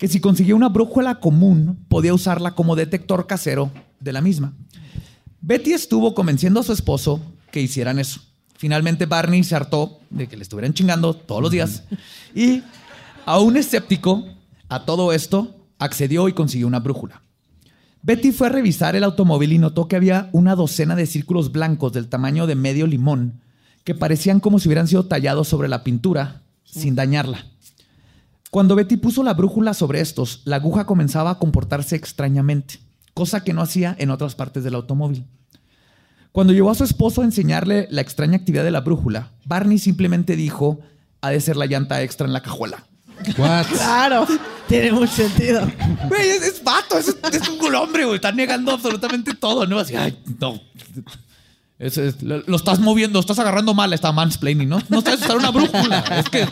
[0.00, 4.54] Que si conseguía una brújula común, podía usarla como detector casero de la misma.
[5.42, 8.22] Betty estuvo convenciendo a su esposo que hicieran eso.
[8.56, 11.82] Finalmente Barney se hartó de que le estuvieran chingando todos los días
[12.34, 12.62] y,
[13.26, 14.24] aún escéptico
[14.70, 17.20] a todo esto, accedió y consiguió una brújula.
[18.00, 21.92] Betty fue a revisar el automóvil y notó que había una docena de círculos blancos
[21.92, 23.42] del tamaño de medio limón
[23.84, 27.49] que parecían como si hubieran sido tallados sobre la pintura sin dañarla.
[28.50, 32.80] Cuando Betty puso la brújula sobre estos, la aguja comenzaba a comportarse extrañamente,
[33.14, 35.24] cosa que no hacía en otras partes del automóvil.
[36.32, 40.36] Cuando llevó a su esposo a enseñarle la extraña actividad de la brújula, Barney simplemente
[40.36, 40.80] dijo,
[41.20, 42.84] ha de ser la llanta extra en la cajuela.
[43.36, 43.66] What?
[43.66, 44.26] Claro,
[44.66, 45.60] tiene mucho sentido.
[46.08, 48.16] Güey, es, es vato, es, es un hombre, güey.
[48.16, 49.78] Está negando absolutamente todo, ¿no?
[49.78, 50.58] Así, ay, no.
[51.78, 54.80] Es- es- lo, lo estás moviendo, estás agarrando mal, está mansplaining, ¿no?
[54.88, 55.98] No sabes usar una brújula.
[56.16, 56.46] Es que.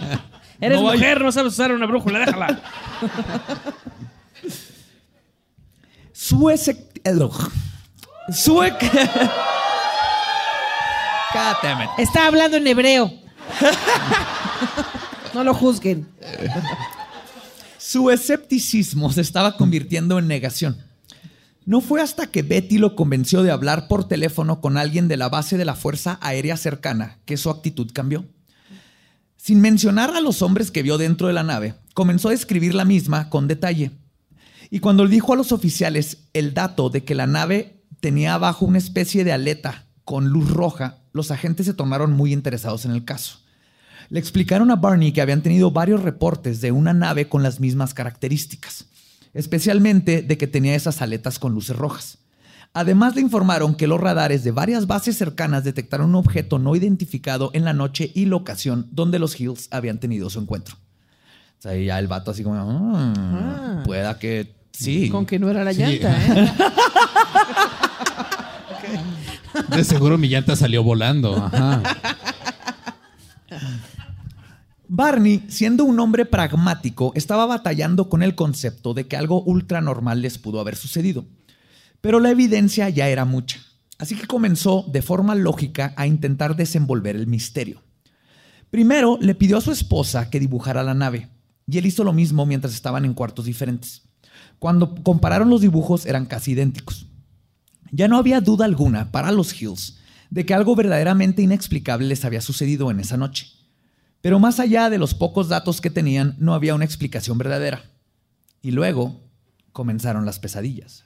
[0.61, 2.61] Eres no vaya- mujer, no sabes usar una brújula, déjala.
[11.63, 11.89] Damn it.
[11.99, 13.13] Está hablando en hebreo.
[15.35, 16.09] No lo juzguen.
[17.79, 20.77] Su escepticismo se estaba convirtiendo en negación.
[21.65, 25.29] No fue hasta que Betty lo convenció de hablar por teléfono con alguien de la
[25.29, 28.25] base de la Fuerza Aérea cercana que su actitud cambió.
[29.39, 32.85] Sin mencionar a los hombres que vio dentro de la nave, comenzó a describir la
[32.85, 33.93] misma con detalle.
[34.69, 38.79] Y cuando dijo a los oficiales el dato de que la nave tenía abajo una
[38.79, 43.39] especie de aleta con luz roja, los agentes se tornaron muy interesados en el caso.
[44.11, 47.95] Le explicaron a Barney que habían tenido varios reportes de una nave con las mismas
[47.95, 48.87] características,
[49.35, 52.19] especialmente de que tenía esas aletas con luces rojas.
[52.75, 57.51] Además le informaron que los radares de varias bases cercanas detectaron un objeto no identificado
[57.55, 60.77] en la noche y locación donde los Hills habían tenido su encuentro.
[61.59, 65.09] O sea, y ya el vato así como, "Ah, pueda que sí.
[65.11, 65.81] Con que no era la Sí.
[65.81, 66.53] llanta, ¿eh?
[69.77, 71.35] De seguro mi llanta salió volando.
[71.37, 71.83] Ajá.
[74.87, 80.23] Barney, siendo un hombre pragmático, estaba batallando con el concepto de que algo ultra normal
[80.23, 81.27] les pudo haber sucedido.
[82.01, 83.61] Pero la evidencia ya era mucha.
[83.99, 87.83] Así que comenzó de forma lógica a intentar desenvolver el misterio.
[88.71, 91.29] Primero le pidió a su esposa que dibujara la nave,
[91.67, 94.03] y él hizo lo mismo mientras estaban en cuartos diferentes.
[94.59, 97.07] Cuando compararon los dibujos eran casi idénticos.
[97.91, 99.99] Ya no había duda alguna para los Hills
[100.31, 103.49] de que algo verdaderamente inexplicable les había sucedido en esa noche.
[104.21, 107.85] Pero más allá de los pocos datos que tenían, no había una explicación verdadera.
[108.61, 109.23] Y luego
[109.73, 111.05] comenzaron las pesadillas.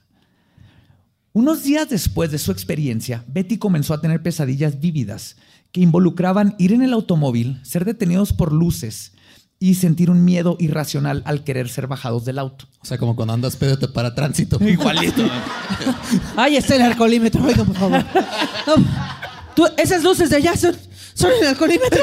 [1.35, 5.37] Unos días después de su experiencia, Betty comenzó a tener pesadillas vívidas
[5.73, 9.12] que involucraban ir en el automóvil, ser detenidos por luces
[9.59, 12.66] y sentir un miedo irracional al querer ser bajados del auto.
[12.83, 14.59] O sea, como cuando andas pedo te para tránsito.
[14.68, 15.23] Igualito.
[16.37, 18.05] Ahí está el alcoholímetro, oiga, por favor.
[18.66, 18.75] No,
[19.57, 20.77] tú- esas luces de allá son,
[21.14, 22.03] son el alcoholímetro.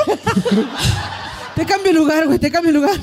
[1.56, 2.98] Te cambio el lugar, güey, te cambio el lugar.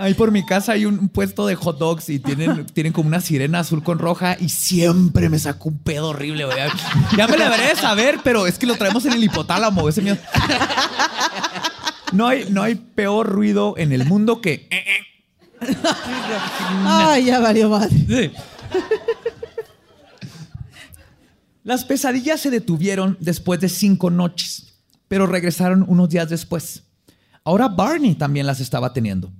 [0.00, 3.20] Ahí por mi casa hay un puesto de hot dogs y tienen, tienen como una
[3.20, 6.56] sirena azul con roja y siempre me sacó un pedo horrible, güey.
[7.16, 10.00] Ya me la debería de saber, pero es que lo traemos en el hipotálamo, ese
[10.02, 10.16] mío.
[12.12, 14.68] No hay, no hay peor ruido en el mundo que...
[14.70, 14.84] eh,
[16.84, 17.90] Ay, ya valió madre.
[18.08, 18.30] Sí.
[21.64, 24.74] Las pesadillas se detuvieron después de cinco noches,
[25.08, 26.84] pero regresaron unos días después.
[27.44, 29.30] Ahora Barney también las estaba teniendo.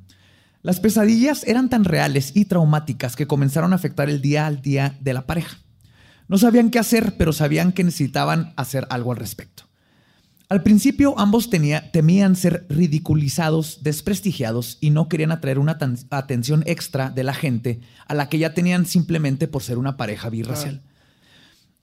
[0.62, 4.97] Las pesadillas eran tan reales y traumáticas que comenzaron a afectar el día al día
[5.01, 5.59] de la pareja.
[6.27, 9.64] No sabían qué hacer, pero sabían que necesitaban hacer algo al respecto.
[10.51, 15.79] Al principio ambos tenía- temían ser ridiculizados, desprestigiados y no querían atraer una
[16.11, 20.31] atención extra de la gente a la que ya tenían simplemente por ser una pareja
[20.31, 20.83] birracial.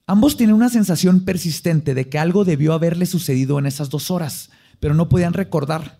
[0.08, 4.50] Ambos tenían una sensación persistente de que algo debió haberle sucedido en esas dos horas,
[4.80, 6.00] pero no podían recordar.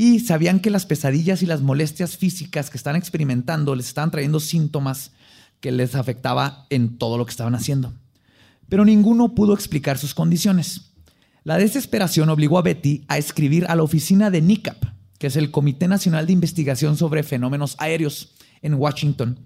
[0.00, 4.38] Y sabían que las pesadillas y las molestias físicas que están experimentando les estaban trayendo
[4.38, 5.10] síntomas
[5.60, 7.92] que les afectaba en todo lo que estaban haciendo.
[8.68, 10.92] Pero ninguno pudo explicar sus condiciones.
[11.42, 14.84] La desesperación obligó a Betty a escribir a la oficina de NICAP,
[15.18, 19.36] que es el Comité Nacional de Investigación sobre Fenómenos Aéreos, en Washington.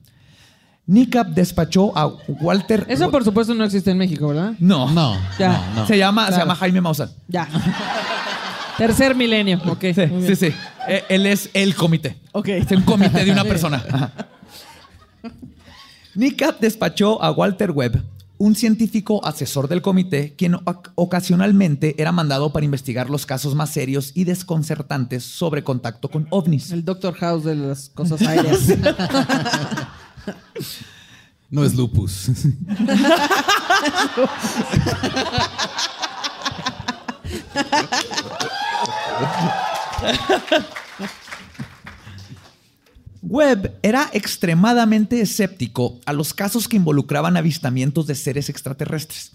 [0.85, 2.09] NICAP despachó a
[2.43, 2.85] Walter.
[2.91, 4.53] Eso por supuesto no existe en México, ¿verdad?
[4.59, 5.49] No, No, Ya.
[5.75, 5.87] no, no.
[5.87, 7.09] Se llama, se llama Jaime Maussan.
[7.29, 7.49] Ya.
[8.79, 9.61] Tercer milenio.
[9.67, 9.85] Ok.
[10.27, 10.47] Sí, sí.
[10.89, 12.17] Eh, Él es el comité.
[12.33, 12.49] Ok.
[12.49, 13.85] Es un comité de una persona.
[13.91, 14.13] Ajá.
[16.15, 18.03] NICAP despachó a Walter Webb,
[18.37, 23.71] un científico asesor del comité, quien oc- ocasionalmente era mandado para investigar los casos más
[23.71, 26.71] serios y desconcertantes sobre contacto con ovnis.
[26.71, 28.61] El Doctor House de las cosas aéreas.
[31.51, 32.29] No es lupus.
[43.23, 49.33] Webb era extremadamente escéptico a los casos que involucraban avistamientos de seres extraterrestres.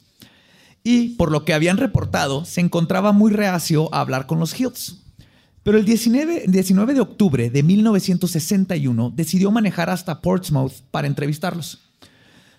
[0.83, 4.97] y por lo que habían reportado, se encontraba muy reacio a hablar con los Hills.
[5.63, 11.79] Pero el 19, 19 de octubre de 1961 decidió manejar hasta Portsmouth para entrevistarlos.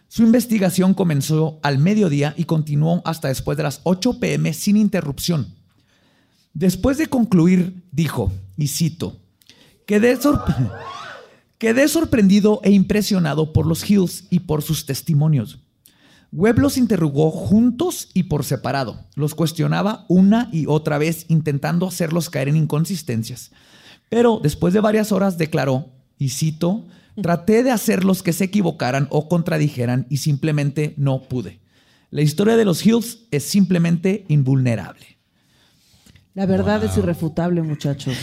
[0.09, 5.58] Su investigación comenzó al mediodía y continuó hasta después de las 8 pm sin interrupción.
[6.55, 9.17] Después de concluir, dijo, y cito,
[9.87, 10.73] quedé, sorp-
[11.59, 15.61] quedé sorprendido e impresionado por los Hills y por sus testimonios.
[16.33, 19.07] Webb los interrogó juntos y por separado.
[19.15, 23.51] Los cuestionaba una y otra vez, intentando hacerlos caer en inconsistencias.
[24.11, 26.87] Pero después de varias horas declaró, y cito,
[27.23, 31.61] traté de hacerlos que se equivocaran o contradijeran y simplemente no pude.
[32.11, 35.18] La historia de los Hills es simplemente invulnerable.
[36.38, 38.16] La verdad es irrefutable, muchachos.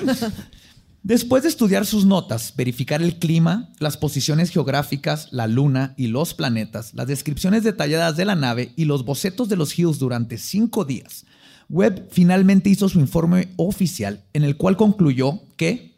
[1.04, 6.34] Después de estudiar sus notas, verificar el clima, las posiciones geográficas, la luna y los
[6.34, 10.84] planetas, las descripciones detalladas de la nave y los bocetos de los Hills durante cinco
[10.84, 11.24] días,
[11.68, 15.94] Webb finalmente hizo su informe oficial en el cual concluyó que,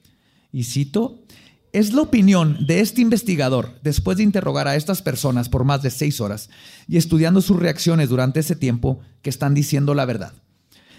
[0.53, 1.23] y cito,
[1.73, 5.91] es la opinión de este investigador, después de interrogar a estas personas por más de
[5.91, 6.51] seis horas
[6.87, 10.35] y estudiando sus reacciones durante ese tiempo, que están diciendo la verdad.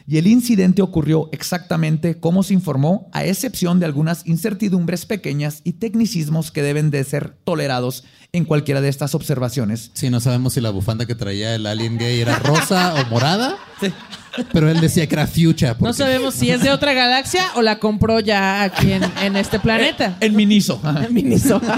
[0.07, 5.73] Y el incidente ocurrió exactamente como se informó, a excepción de algunas incertidumbres pequeñas y
[5.73, 9.89] tecnicismos que deben de ser tolerados en cualquiera de estas observaciones.
[9.93, 13.57] Sí, no sabemos si la bufanda que traía el alien gay era rosa o morada.
[14.53, 15.25] Pero él decía que era.
[15.25, 19.35] No porque- sabemos si es de otra galaxia o la compró ya aquí en, en
[19.37, 20.17] este planeta.
[20.19, 20.79] En Miniso.
[21.03, 21.59] En Miniso.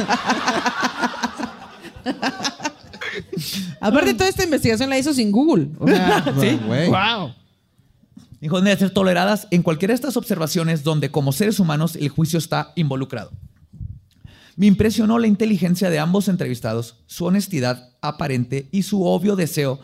[3.80, 5.70] Aparte, toda esta investigación la hizo sin Google.
[5.80, 6.60] O sea, Sí.
[6.66, 6.90] Güey.
[6.90, 7.32] wow.
[8.40, 12.10] Dijo, deben de ser toleradas en cualquiera de estas observaciones donde como seres humanos el
[12.10, 13.32] juicio está involucrado.
[14.56, 19.80] Me impresionó la inteligencia de ambos entrevistados, su honestidad aparente y su obvio deseo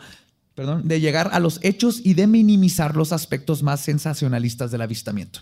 [0.54, 5.40] perdón, de llegar a los hechos y de minimizar los aspectos más sensacionalistas del avistamiento.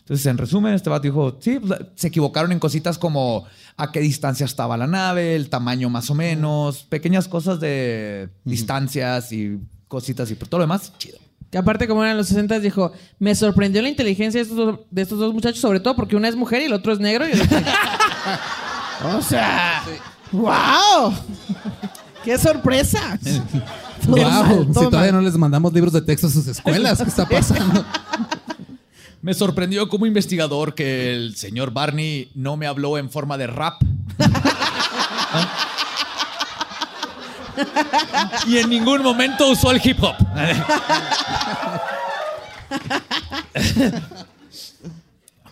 [0.00, 4.00] Entonces, en resumen, este vato dijo, sí, pues, se equivocaron en cositas como a qué
[4.00, 10.28] distancia estaba la nave, el tamaño más o menos, pequeñas cosas de distancias y cositas
[10.30, 11.18] y por todo lo demás, chido.
[11.50, 15.02] Que aparte, como eran los 60, dijo: Me sorprendió la inteligencia de estos, dos, de
[15.02, 17.26] estos dos muchachos, sobre todo porque una es mujer y el otro es negro.
[17.28, 17.32] Y
[19.16, 19.82] o sea,
[20.32, 21.12] ¡wow!
[22.24, 23.18] ¡Qué sorpresa!
[24.06, 24.90] Wow, si Toma.
[24.90, 27.84] todavía no les mandamos libros de texto a sus escuelas, ¿qué está pasando?
[29.22, 33.82] Me sorprendió como investigador que el señor Barney no me habló en forma de rap.
[38.46, 40.16] y en ningún momento usó el hip hop.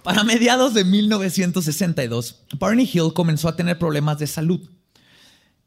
[0.03, 4.71] Para mediados de 1962, Barney Hill comenzó a tener problemas de salud.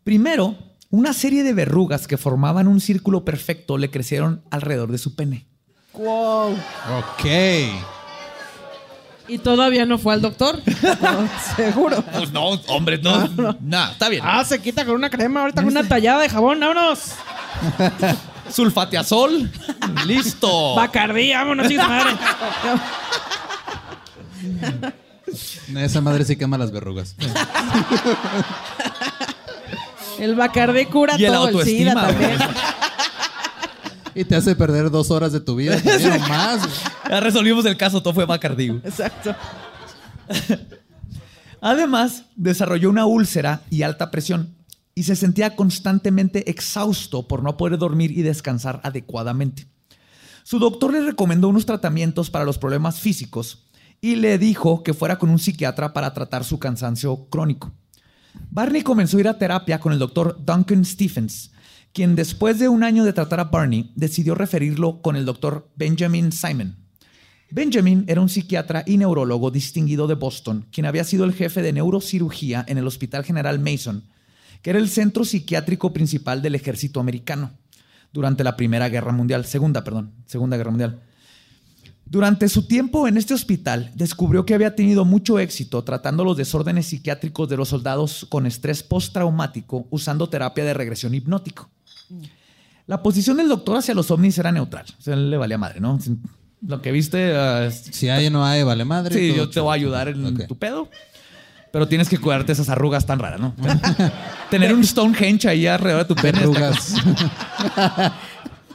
[0.03, 0.57] Primero,
[0.89, 5.45] una serie de verrugas que formaban un círculo perfecto le crecieron alrededor de su pene.
[5.93, 6.53] Wow.
[6.53, 7.25] Ok.
[9.27, 10.61] Y todavía no fue al doctor.
[11.55, 12.01] Seguro.
[12.01, 13.27] Pues no, hombre, no.
[13.61, 14.23] Nah, está bien.
[14.25, 17.13] Ah, se quita con una crema, ahorita con una tallada de jabón, vámonos.
[18.51, 19.49] Sulfateazol.
[20.05, 20.75] Listo.
[20.75, 22.11] Bacardí, vámonos, chicos, madre.
[25.77, 27.15] Esa madre sí quema las verrugas.
[30.19, 32.39] El Bacardí cura Y el todo el SIDA autoestima, también.
[34.15, 35.81] Y te hace perder dos horas de tu vida.
[35.81, 36.67] también, más.
[37.09, 38.69] Ya resolvimos el caso, todo fue Bacardi.
[38.83, 39.35] Exacto.
[41.61, 44.55] Además, desarrolló una úlcera y alta presión
[44.95, 49.67] y se sentía constantemente exhausto por no poder dormir y descansar adecuadamente.
[50.43, 53.67] Su doctor le recomendó unos tratamientos para los problemas físicos
[54.01, 57.71] y le dijo que fuera con un psiquiatra para tratar su cansancio crónico.
[58.49, 61.51] Barney comenzó a ir a terapia con el doctor Duncan Stephens,
[61.93, 66.31] quien después de un año de tratar a Barney decidió referirlo con el doctor Benjamin
[66.31, 66.77] Simon.
[67.49, 71.73] Benjamin era un psiquiatra y neurólogo distinguido de Boston, quien había sido el jefe de
[71.73, 74.05] neurocirugía en el Hospital General Mason,
[74.61, 77.51] que era el centro psiquiátrico principal del ejército americano
[78.13, 81.01] durante la Primera Guerra Mundial, Segunda, perdón, Segunda Guerra Mundial.
[82.05, 86.87] Durante su tiempo en este hospital, descubrió que había tenido mucho éxito tratando los desórdenes
[86.87, 91.69] psiquiátricos de los soldados con estrés postraumático usando terapia de regresión hipnótico.
[92.87, 94.85] La posición del doctor hacia los ovnis era neutral.
[94.97, 95.97] O sea, él le valía madre, ¿no?
[96.65, 97.33] Lo que viste.
[97.35, 99.15] ah, Si hay o no hay, vale madre.
[99.15, 100.89] sí, yo te voy a ayudar en tu pedo.
[101.71, 103.55] Pero tienes que cuidarte esas arrugas tan raras, ¿no?
[104.49, 106.39] Tener un Stonehenge ahí alrededor de tu pene.
[106.39, 106.95] Verrugas.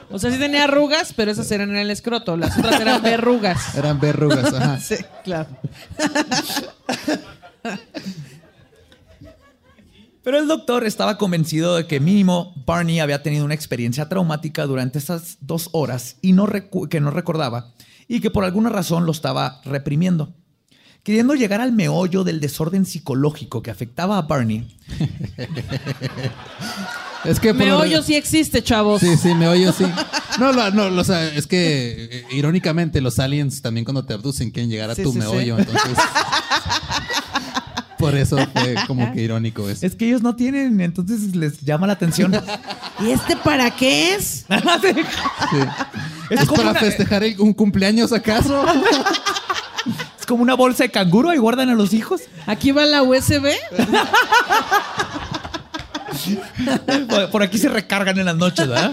[0.09, 2.37] O sea, sí tenía arrugas, pero esas eran en el escroto.
[2.39, 3.75] Las otras eran verrugas.
[3.77, 4.55] Eran verrugas.
[4.55, 4.81] Ajá.
[4.81, 5.49] Sí, claro.
[10.27, 14.99] Pero el doctor estaba convencido de que mínimo Barney había tenido una experiencia traumática durante
[14.99, 16.49] esas dos horas y no
[16.91, 17.73] que no recordaba
[18.09, 20.35] y que por alguna razón lo estaba reprimiendo.
[21.05, 24.67] Queriendo llegar al meollo del desorden psicológico que afectaba a Barney,
[27.25, 29.01] Es que por Me lo oyo reg- sí existe, chavos.
[29.01, 29.85] Sí, sí, me oyo, sí.
[30.41, 34.51] No, no, no, o sea, es que eh, irónicamente los aliens también cuando te abducen
[34.51, 35.27] quieren llegar a Sí, tu sí, sí.
[35.27, 35.93] meollo, entonces.
[37.99, 39.87] por eso fue como que irónico eso.
[39.87, 42.33] es que ellos no tienen, entonces les llama la atención.
[43.01, 44.45] ¿Y este para qué es?
[46.29, 48.65] Es, ¿Es como para una, festejar el- un cumpleaños acaso?
[50.19, 52.23] es como una bolsa de canguro y guardan a los hijos.
[52.47, 53.47] Aquí va la USB.
[57.09, 58.93] Por- Por aquí se recargan en las noches, ¿verdad?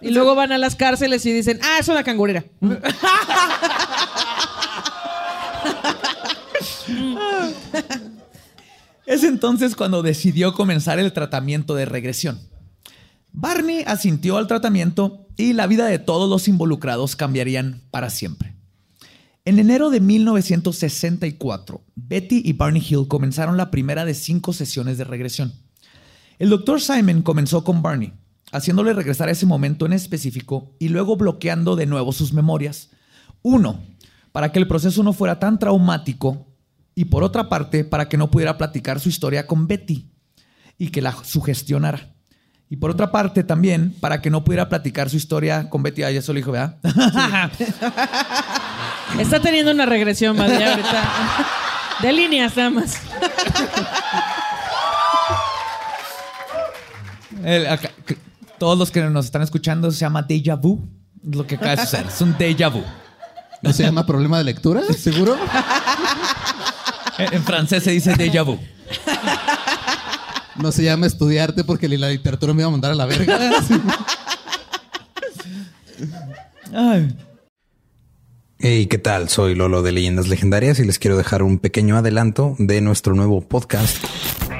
[0.00, 2.44] Y luego van a las cárceles y dicen, ah, es una cangurera.
[9.06, 12.38] Es entonces cuando decidió comenzar el tratamiento de regresión.
[13.32, 18.54] Barney asintió al tratamiento y la vida de todos los involucrados cambiarían para siempre.
[19.44, 25.04] En enero de 1964, Betty y Barney Hill comenzaron la primera de cinco sesiones de
[25.04, 25.54] regresión.
[26.38, 28.12] El doctor Simon comenzó con Barney,
[28.52, 32.90] haciéndole regresar a ese momento en específico y luego bloqueando de nuevo sus memorias.
[33.42, 33.80] Uno,
[34.30, 36.49] para que el proceso no fuera tan traumático
[36.94, 40.08] y por otra parte, para que no pudiera platicar su historia con Betty
[40.78, 42.08] y que la sugestionara.
[42.68, 46.02] Y por otra parte también, para que no pudiera platicar su historia con Betty.
[46.04, 46.76] Ah, ya eso lo dijo, ¿verdad?
[49.18, 51.02] Está teniendo una regresión, madre, ahorita.
[52.02, 52.96] De líneas nada más.
[57.44, 57.90] El- acá-
[58.58, 60.80] todos los que nos están escuchando se llama déjà vu.
[61.28, 62.06] Es lo que acaba de suceder.
[62.06, 62.82] Es un déjà vu.
[63.62, 64.80] ¿No se llama problema de lectura?
[64.96, 65.36] ¿Seguro?
[67.20, 68.58] En, en francés se dice déjà vu.
[70.56, 73.38] No se llama estudiarte porque la literatura me iba a mandar a la verga.
[76.74, 77.14] Ay.
[78.58, 79.28] Hey, ¿qué tal?
[79.30, 83.40] Soy Lolo de Leyendas Legendarias y les quiero dejar un pequeño adelanto de nuestro nuevo
[83.40, 83.96] podcast.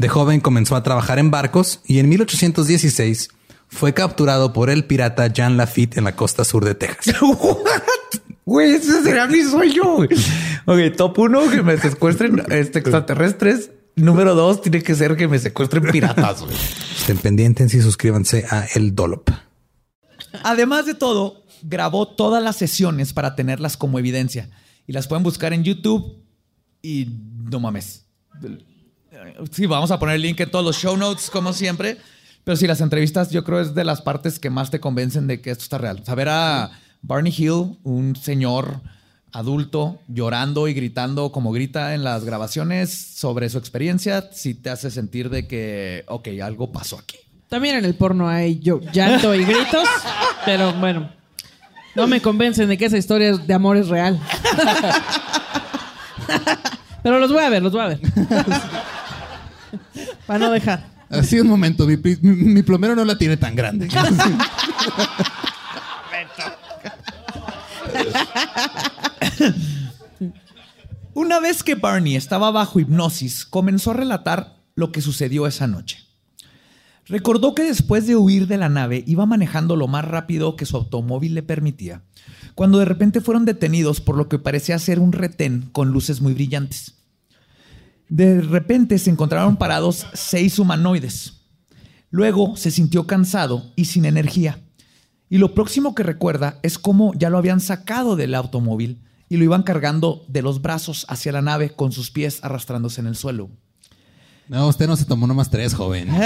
[0.00, 3.28] De joven comenzó a trabajar en barcos y en 1816
[3.68, 7.16] fue capturado por el pirata Jean Lafitte en la costa sur de Texas.
[8.46, 9.96] Güey, ese será mi sueño.
[9.96, 10.08] güey.
[10.64, 13.70] Ok, top uno, que me secuestren este, extraterrestres.
[13.94, 16.40] Número dos, tiene que ser que me secuestren piratas.
[16.42, 16.56] güey.
[16.98, 19.28] Estén pendientes y suscríbanse a El Dolop.
[20.42, 24.48] Además de todo, grabó todas las sesiones para tenerlas como evidencia.
[24.86, 26.16] Y las pueden buscar en YouTube.
[26.82, 27.06] Y
[27.50, 28.06] no mames.
[29.50, 31.98] Sí, vamos a poner el link en todos los show notes, como siempre.
[32.44, 35.40] Pero sí, las entrevistas yo creo es de las partes que más te convencen de
[35.40, 36.04] que esto está real.
[36.04, 36.70] Saber a
[37.02, 38.80] Barney Hill, un señor
[39.32, 44.90] adulto, llorando y gritando como grita en las grabaciones sobre su experiencia, sí te hace
[44.90, 47.16] sentir de que, ok, algo pasó aquí.
[47.48, 49.88] También en el porno hay yo, llanto y gritos,
[50.44, 51.10] pero bueno,
[51.94, 54.20] no me convencen de que esa historia de amor es real.
[57.02, 58.00] pero los voy a ver, los voy a ver.
[60.30, 60.86] Para no dejar.
[61.08, 63.88] Así un momento, mi, mi plomero no la tiene tan grande.
[71.14, 75.98] Una vez que Barney estaba bajo hipnosis, comenzó a relatar lo que sucedió esa noche.
[77.06, 80.76] Recordó que después de huir de la nave iba manejando lo más rápido que su
[80.76, 82.04] automóvil le permitía,
[82.54, 86.34] cuando de repente fueron detenidos por lo que parecía ser un retén con luces muy
[86.34, 86.99] brillantes.
[88.10, 91.44] De repente se encontraron parados seis humanoides.
[92.10, 94.58] Luego se sintió cansado y sin energía.
[95.28, 99.44] Y lo próximo que recuerda es cómo ya lo habían sacado del automóvil y lo
[99.44, 103.48] iban cargando de los brazos hacia la nave con sus pies arrastrándose en el suelo.
[104.48, 106.10] No, usted no se tomó nomás tres, joven.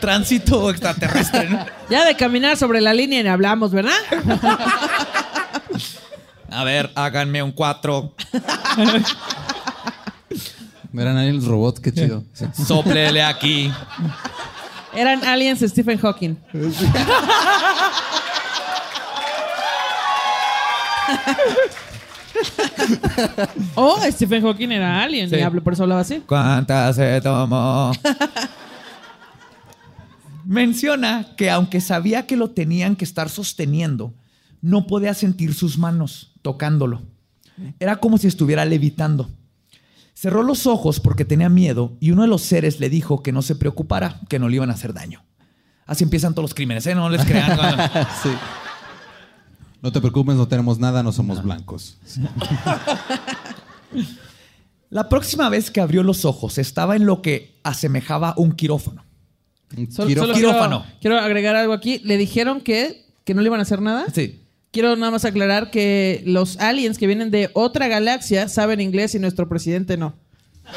[0.00, 1.50] Tránsito extraterrestre.
[1.50, 1.66] ¿no?
[1.90, 3.92] Ya de caminar sobre la línea ni hablamos, ¿verdad?
[6.48, 8.14] A ver, háganme un cuatro.
[10.98, 12.24] Eran ahí los robots, qué chido.
[12.32, 12.44] Sí.
[12.66, 13.70] Sóplele aquí.
[14.94, 16.36] Eran aliens Stephen Hawking.
[23.74, 25.28] Oh, Stephen Hawking era alien.
[25.30, 25.36] Sí.
[25.36, 26.22] y hablo- por eso hablaba así.
[26.26, 27.92] ¿Cuántas se tomó?
[30.44, 34.14] Menciona que aunque sabía que lo tenían que estar sosteniendo,
[34.60, 37.02] no podía sentir sus manos tocándolo.
[37.80, 39.28] Era como si estuviera levitando.
[40.18, 43.42] Cerró los ojos porque tenía miedo y uno de los seres le dijo que no
[43.42, 45.22] se preocupara, que no le iban a hacer daño.
[45.84, 46.94] Así empiezan todos los crímenes, ¿eh?
[46.94, 47.50] No les crean.
[48.22, 48.30] Sí.
[49.82, 51.98] No te preocupes, no tenemos nada, no somos blancos.
[54.88, 59.04] La próxima vez que abrió los ojos estaba en lo que asemejaba un quirófano.
[59.76, 60.80] Un Solo, quiro- solo Quirófano.
[60.80, 62.00] Quiero, quiero agregar algo aquí.
[62.04, 64.06] Le dijeron que, que no le iban a hacer nada.
[64.14, 64.42] Sí.
[64.72, 69.18] Quiero nada más aclarar que los aliens que vienen de otra galaxia saben inglés y
[69.18, 70.14] nuestro presidente no.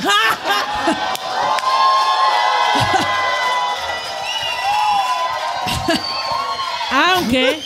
[6.92, 7.60] Aunque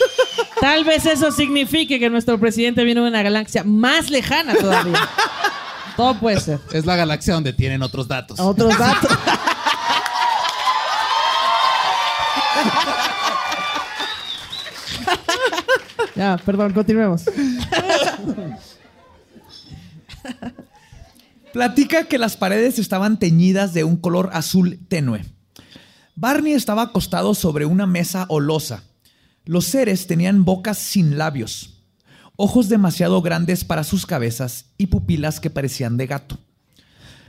[0.60, 5.08] tal vez eso signifique que nuestro presidente viene de una galaxia más lejana todavía.
[5.96, 6.58] Todo puede ser.
[6.72, 8.38] Es la galaxia donde tienen otros datos.
[8.40, 9.10] Otros datos.
[16.14, 17.24] ya, perdón, continuemos.
[21.52, 25.24] Platica que las paredes estaban teñidas de un color azul tenue.
[26.16, 28.84] Barney estaba acostado sobre una mesa o losa.
[29.44, 31.82] Los seres tenían bocas sin labios,
[32.36, 36.38] ojos demasiado grandes para sus cabezas y pupilas que parecían de gato.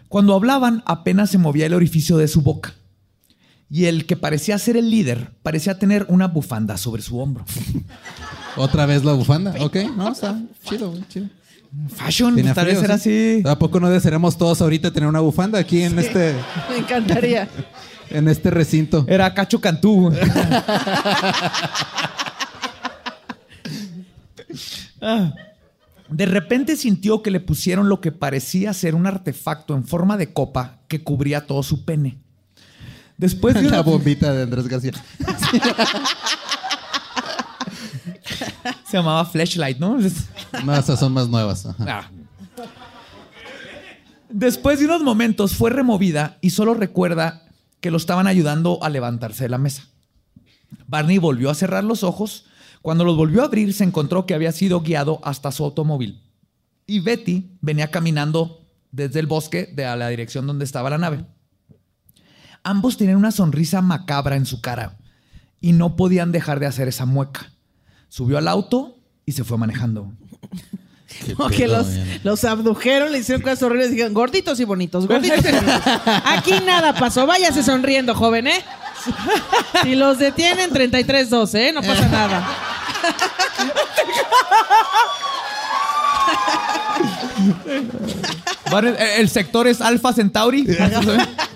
[0.07, 2.73] Cuando hablaban apenas se movía el orificio de su boca.
[3.69, 7.45] Y el que parecía ser el líder parecía tener una bufanda sobre su hombro.
[8.57, 9.53] Otra vez la bufanda.
[9.59, 11.27] Ok, no, está chido, chido.
[11.93, 13.39] Fashion, pues, tal vez frío, era ¿sí?
[13.41, 13.47] así.
[13.47, 16.33] ¿A poco no desearemos todos ahorita tener una bufanda aquí en este
[16.69, 17.49] Me encantaría.
[18.09, 19.05] en este recinto?
[19.07, 20.11] Era Cacho Cantú.
[25.01, 25.33] Ah.
[26.09, 30.33] De repente sintió que le pusieron lo que parecía ser un artefacto en forma de
[30.33, 32.17] copa que cubría todo su pene.
[33.17, 34.93] Después de la una, bombita de Andrés García.
[38.85, 39.97] se llamaba Flashlight, ¿no?
[40.63, 41.65] No, esas son más nuevas.
[41.65, 41.85] ajá.
[41.87, 42.11] Ah.
[44.29, 47.43] Después de unos momentos fue removida y solo recuerda
[47.79, 49.87] que lo estaban ayudando a levantarse de la mesa.
[50.87, 52.45] Barney volvió a cerrar los ojos.
[52.81, 56.21] Cuando los volvió a abrir se encontró que había sido guiado hasta su automóvil.
[56.85, 61.25] Y Betty venía caminando desde el bosque de a la dirección donde estaba la nave.
[62.63, 64.97] Ambos tenían una sonrisa macabra en su cara
[65.61, 67.51] y no podían dejar de hacer esa mueca.
[68.15, 68.95] Subió al auto
[69.25, 70.09] y se fue manejando.
[71.35, 71.85] Como que los,
[72.23, 75.81] los abdujeron, le hicieron cosas horribles y dijeron, gorditos y bonitos, gorditos y bonitos.
[76.23, 78.63] Aquí nada pasó, váyase sonriendo, joven, ¿eh?
[79.83, 81.73] Si los detienen, 33-12, ¿eh?
[81.73, 82.47] No pasa nada.
[89.17, 90.65] El, sector es Alpha Centauri.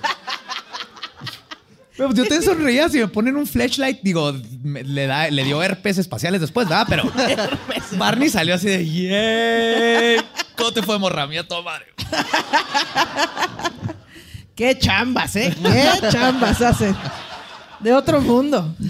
[2.00, 4.34] Pero yo te sonreía si me ponen un flashlight, digo,
[4.64, 6.88] me- le, da, le dio herpes espaciales después, ¿verdad?
[6.89, 7.04] Pero
[7.97, 10.22] Barney salió así de, ¡yay!
[10.56, 11.45] ¿Cómo te fue, morra mía?
[11.47, 11.86] Toda madre.
[14.56, 15.54] Qué chambas, ¿eh?
[15.62, 16.95] Qué chambas hacen.
[17.82, 18.74] De otro mundo.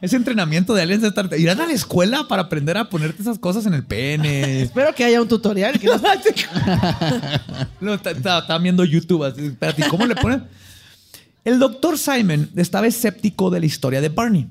[0.00, 3.38] Ese entrenamiento de aliens de estar- irán a la escuela para aprender a ponerte esas
[3.38, 4.62] cosas en el pene.
[4.62, 5.78] Espero que haya un tutorial.
[5.78, 6.00] que no-
[7.80, 9.24] No, está- está- Estaba viendo YouTube.
[9.24, 10.44] así, Espérate, ¿y ¿cómo le ponen?
[11.44, 14.46] El doctor Simon estaba escéptico de la historia de Barney.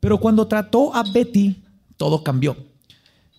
[0.00, 1.62] Pero cuando trató a Betty,
[1.96, 2.56] todo cambió.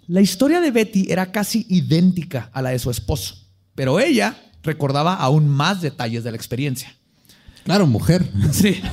[0.07, 3.35] La historia de Betty era casi idéntica a la de su esposo.
[3.75, 6.93] Pero ella recordaba aún más detalles de la experiencia.
[7.63, 8.25] Claro, mujer.
[8.51, 8.81] Sí.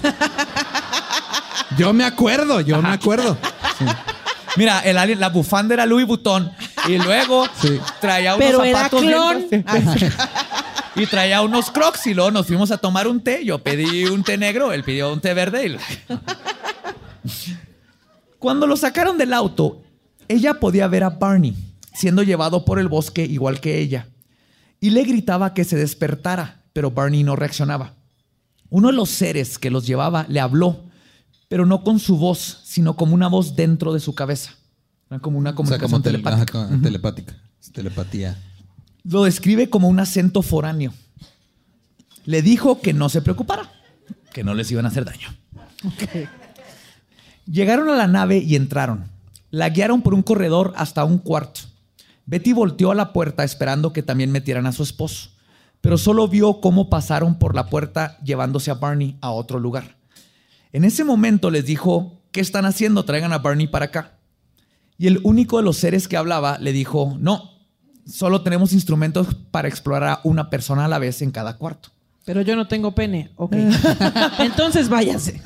[1.78, 3.36] Yo me acuerdo, yo me acuerdo.
[4.56, 6.50] Mira, el alien- la bufanda era Louis Vuitton.
[6.88, 7.78] Y luego Sí.
[8.00, 9.00] traía unos Pero era zapatos.
[9.02, 9.46] clon.
[9.50, 9.64] bien-
[10.96, 13.44] y traía unos crocs y luego nos fuimos a tomar un té.
[13.44, 15.66] Yo pedí un té negro, él pidió un té verde.
[15.66, 15.76] y-
[18.38, 19.82] Cuando lo sacaron del auto,
[20.28, 21.54] ella podía ver a Barney
[21.94, 24.08] siendo llevado por el bosque igual que ella.
[24.80, 27.94] Y le gritaba que se despertara, pero Barney no reaccionaba.
[28.68, 30.80] Uno de los seres que los llevaba le habló,
[31.48, 34.52] pero no con su voz, sino como una voz dentro de su cabeza.
[35.10, 36.42] Era Como una O sea, comunicación como telepática.
[36.60, 37.34] ajá, como telepática.
[37.60, 38.38] Es Telepatía.
[39.04, 40.92] Lo describe como un acento foráneo.
[42.24, 43.70] Le dijo que no se preocupara,
[44.32, 45.28] que no les iban a hacer daño.
[47.46, 49.04] Llegaron a la nave y entraron.
[49.50, 51.60] La guiaron por un corredor hasta un cuarto.
[52.26, 55.28] Betty volteó a la puerta esperando que también metieran a su esposo,
[55.82, 59.96] pero solo vio cómo pasaron por la puerta llevándose a Barney a otro lugar.
[60.74, 63.04] En ese momento les dijo, ¿qué están haciendo?
[63.04, 64.18] Traigan a Barney para acá.
[64.98, 67.52] Y el único de los seres que hablaba le dijo, no,
[68.06, 71.90] solo tenemos instrumentos para explorar a una persona a la vez en cada cuarto.
[72.24, 73.30] Pero yo no tengo pene.
[73.36, 73.54] Ok.
[74.40, 75.40] Entonces váyase.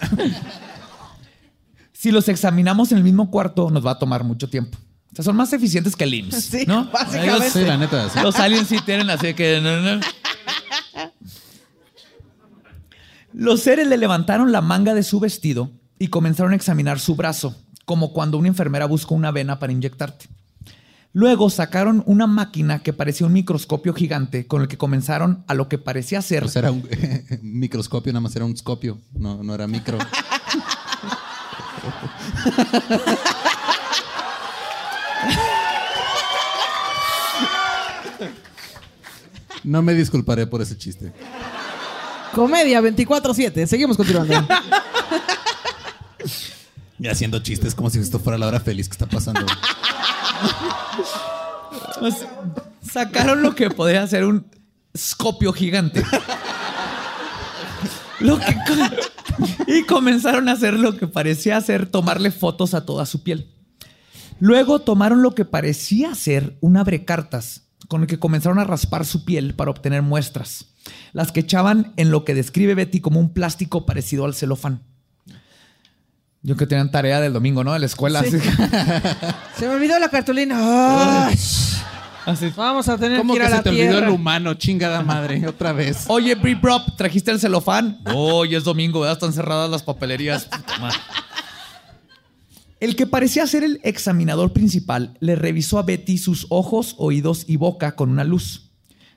[1.93, 4.79] Si los examinamos en el mismo cuarto, nos va a tomar mucho tiempo.
[5.13, 6.91] O sea, son más eficientes que el IMSS, Sí, ¿no?
[6.91, 7.51] básicamente.
[7.51, 8.09] Sí, la neta.
[8.09, 8.19] sí.
[8.23, 9.61] Los aliens sí tienen así que...
[13.39, 17.55] Los seres le levantaron la manga de su vestido y comenzaron a examinar su brazo,
[17.85, 20.27] como cuando una enfermera busca una vena para inyectarte.
[21.13, 25.69] Luego sacaron una máquina que parecía un microscopio gigante con el que comenzaron a lo
[25.69, 26.83] que parecía ser Pues era un
[27.43, 28.99] microscopio, nada más era un scopio.
[29.13, 29.99] No, no era micro.
[39.65, 41.13] No me disculparé por ese chiste.
[42.35, 43.67] Comedia 24-7.
[43.67, 44.35] Seguimos continuando.
[46.99, 49.45] Y haciendo chistes como si esto fuera la hora feliz que está pasando.
[52.01, 52.15] Pues,
[52.83, 54.47] sacaron lo que podría ser un
[54.97, 56.05] scopio gigante.
[58.21, 63.07] Lo que co- y comenzaron a hacer lo que parecía ser tomarle fotos a toda
[63.07, 63.53] su piel.
[64.41, 69.25] Luego tomaron lo que parecía ser un abrecartas con el que comenzaron a raspar su
[69.25, 70.67] piel para obtener muestras,
[71.13, 74.83] las que echaban en lo que describe Betty como un plástico parecido al celofán.
[76.43, 77.73] Yo que tenían tarea del domingo, ¿no?
[77.73, 78.23] De la escuela.
[78.23, 78.37] Sí.
[78.37, 78.49] así.
[79.59, 81.29] Se me olvidó la cartulina.
[81.29, 82.53] Así.
[82.57, 84.55] Vamos a tener ¿Cómo que ir que a se la te olvidó el humano?
[84.55, 86.05] Chingada madre, otra vez.
[86.09, 88.01] Oye, Brie Prop, ¿trajiste el celofán?
[88.15, 89.15] Hoy es domingo, ¿verdad?
[89.15, 90.45] Están cerradas las papelerías.
[90.51, 90.99] Puta madre.
[92.81, 97.57] El que parecía ser el examinador principal le revisó a Betty sus ojos, oídos y
[97.57, 98.68] boca con una luz.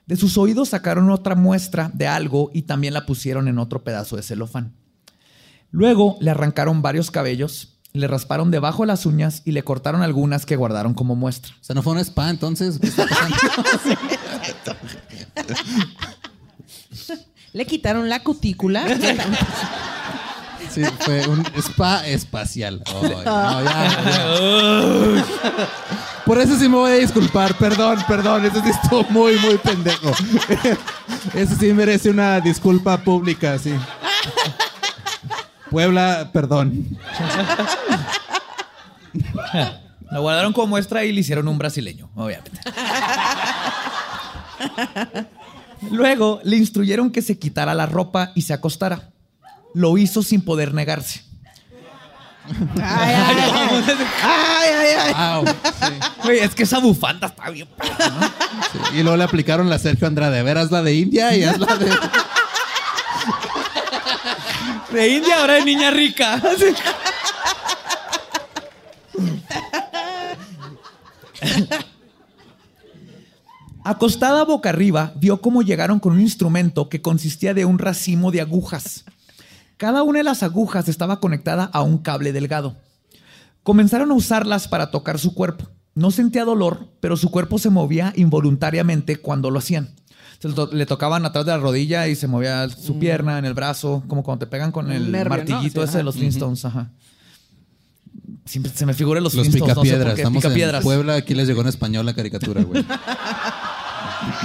[0.06, 4.16] De sus oídos sacaron otra muestra de algo y también la pusieron en otro pedazo
[4.16, 4.74] de celofán.
[5.70, 10.56] Luego le arrancaron varios cabellos, le rasparon debajo las uñas y le cortaron algunas que
[10.56, 11.54] guardaron como muestra.
[11.60, 12.78] O sea, no fue un spa entonces.
[12.78, 13.36] ¿Qué está pasando?
[17.52, 18.84] Le quitaron la cutícula.
[20.70, 22.82] Sí, fue un spa espacial.
[22.86, 25.24] No, ya, ya.
[26.24, 27.56] Por eso sí me voy a disculpar.
[27.58, 28.44] Perdón, perdón.
[28.44, 30.12] Eso sí estuvo muy, muy pendejo.
[31.34, 33.74] Eso sí merece una disculpa pública, sí.
[35.70, 36.98] Puebla, perdón.
[40.10, 42.60] Lo guardaron como muestra y le hicieron un brasileño, obviamente.
[45.90, 49.10] Luego le instruyeron que se quitara la ropa y se acostara.
[49.74, 51.31] Lo hizo sin poder negarse.
[52.82, 53.84] Ay, ay, ay.
[54.22, 55.12] Ay, ay, ay.
[55.16, 55.52] Au, sí,
[56.24, 57.68] Güey, es que esa bufanda está bien.
[57.76, 58.26] perra, ¿no?
[58.26, 58.78] sí.
[58.98, 60.40] Y luego le aplicaron la Sergio Andrade.
[60.40, 61.90] A ver, haz la de India y haz la de.
[64.92, 66.40] De India, ahora de niña rica.
[66.58, 66.74] Sí.
[73.84, 78.40] Acostada boca arriba, vio cómo llegaron con un instrumento que consistía de un racimo de
[78.40, 79.04] agujas.
[79.76, 82.76] Cada una de las agujas estaba conectada a un cable delgado.
[83.62, 85.66] Comenzaron a usarlas para tocar su cuerpo.
[85.94, 89.90] No sentía dolor, pero su cuerpo se movía involuntariamente cuando lo hacían.
[90.38, 93.44] Se le to- le tocaban atrás de la rodilla y se movía su pierna en
[93.44, 95.30] el brazo, como cuando te pegan con el nervio, ¿no?
[95.50, 96.64] martillito Sí, ese de los Flintstones.
[96.64, 96.90] Ajá.
[98.44, 99.76] Siempre se me figuran los, Los Flintstones.
[99.76, 100.14] no sé picapiedras.
[100.14, 100.82] qué, Estamos en picapiedras.
[100.82, 101.14] Puebla.
[101.14, 102.84] Aquí les llegó en español la caricatura, güey.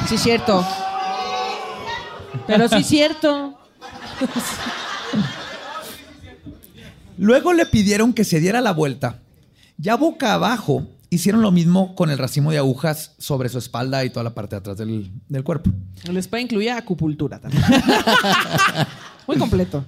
[0.07, 0.63] Sí, cierto.
[2.45, 3.57] Pero sí, cierto.
[7.17, 9.19] Luego le pidieron que se diera la vuelta.
[9.77, 14.09] Ya boca abajo, hicieron lo mismo con el racimo de agujas sobre su espalda y
[14.09, 15.71] toda la parte de atrás del, del cuerpo.
[16.03, 17.63] El spa incluía acupuntura también.
[19.27, 19.83] Muy completo.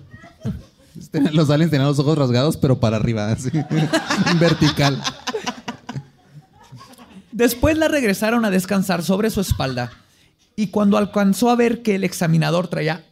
[1.31, 3.49] Los aliens tenían los ojos rasgados, pero para arriba, así.
[3.53, 5.01] En vertical.
[7.31, 9.91] Después la regresaron a descansar sobre su espalda
[10.55, 13.05] y cuando alcanzó a ver que el examinador traía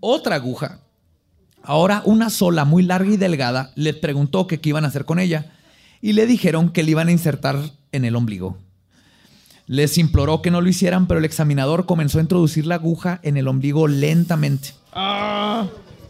[0.00, 0.80] otra aguja,
[1.62, 5.18] ahora una sola, muy larga y delgada, le preguntó que qué iban a hacer con
[5.18, 5.52] ella
[6.00, 7.58] y le dijeron que le iban a insertar
[7.92, 8.56] en el ombligo.
[9.66, 13.36] Les imploró que no lo hicieran, pero el examinador comenzó a introducir la aguja en
[13.36, 14.70] el ombligo lentamente.
[14.92, 15.66] Ah,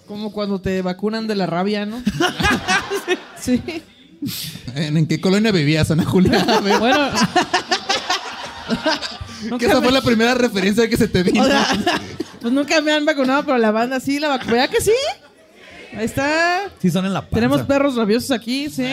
[0.07, 2.03] como cuando te vacunan de la rabia, ¿no?
[3.39, 3.63] sí.
[4.75, 6.47] ¿En, en qué colonia vivías, Ana Julia?
[6.79, 7.11] Bueno.
[9.59, 11.43] que esa me- fue la primera referencia que se te vino.
[11.43, 11.67] o sea,
[12.41, 14.53] pues nunca me han vacunado, pero la banda sí, la vacuna.
[14.53, 14.93] ¿Verdad que sí?
[15.97, 16.71] Ahí está.
[16.81, 17.35] Sí, son en la panza.
[17.35, 18.87] Tenemos perros rabiosos aquí, sí.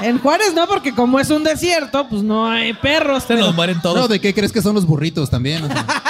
[0.00, 3.22] En Juárez no, porque como es un desierto, pues no hay perros.
[3.24, 3.96] Se pero- nos mueren todos.
[3.96, 5.62] No, ¿de qué crees que son los burritos también?
[5.64, 5.86] O sea,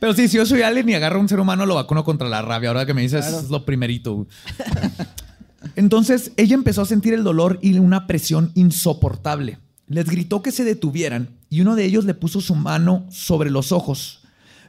[0.00, 2.28] Pero sí, si yo soy alien y agarro a un ser humano, lo vacuno contra
[2.28, 2.68] la rabia.
[2.70, 4.26] Ahora que me dices, es lo primerito.
[5.76, 9.58] Entonces ella empezó a sentir el dolor y una presión insoportable.
[9.88, 13.72] Les gritó que se detuvieran y uno de ellos le puso su mano sobre los
[13.72, 14.20] ojos,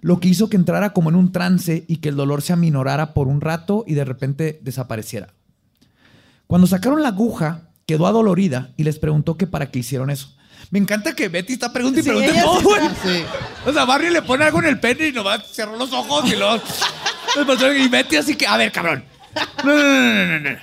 [0.02, 3.14] lo que hizo que entrara como en un trance y que el dolor se aminorara
[3.14, 5.34] por un rato y de repente desapareciera.
[6.48, 10.34] Cuando sacaron la aguja, quedó adolorida y les preguntó que para qué hicieron eso.
[10.72, 12.82] Me encanta que Betty está preguntando y Sí, pregunta todo, güey.
[13.04, 13.24] Sí.
[13.66, 16.36] O sea, Barry le pone algo en el pene y nomás cerró los ojos y
[16.36, 16.62] luego.
[17.78, 19.04] y Betty así que, a ver, cabrón.
[19.64, 20.58] No, no, no, no, no, no.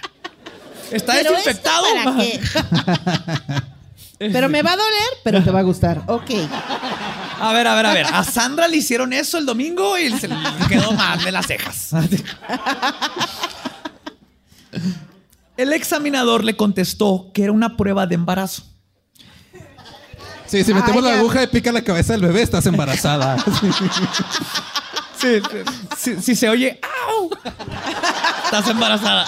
[0.91, 1.85] Está Pero desinfectado.
[1.87, 3.67] ¿esto para qué?
[4.19, 6.03] Pero me va a doler, pero te va a gustar.
[6.07, 6.31] Ok.
[7.41, 8.07] A ver, a ver, a ver.
[8.13, 10.37] A Sandra le hicieron eso el domingo y se le
[10.69, 11.91] quedó mal de las cejas.
[15.57, 18.65] El examinador le contestó que era una prueba de embarazo.
[20.47, 23.37] Sí, si metemos Ay, la aguja y pica la cabeza del bebé, estás embarazada.
[25.17, 25.41] Sí,
[25.97, 27.31] sí, sí se oye, ¡au!
[28.45, 29.25] Estás embarazada.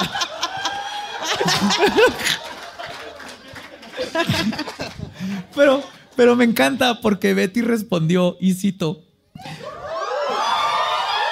[5.55, 5.83] Pero,
[6.15, 9.03] pero me encanta porque Betty respondió, y cito,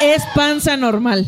[0.01, 1.27] Es panza normal.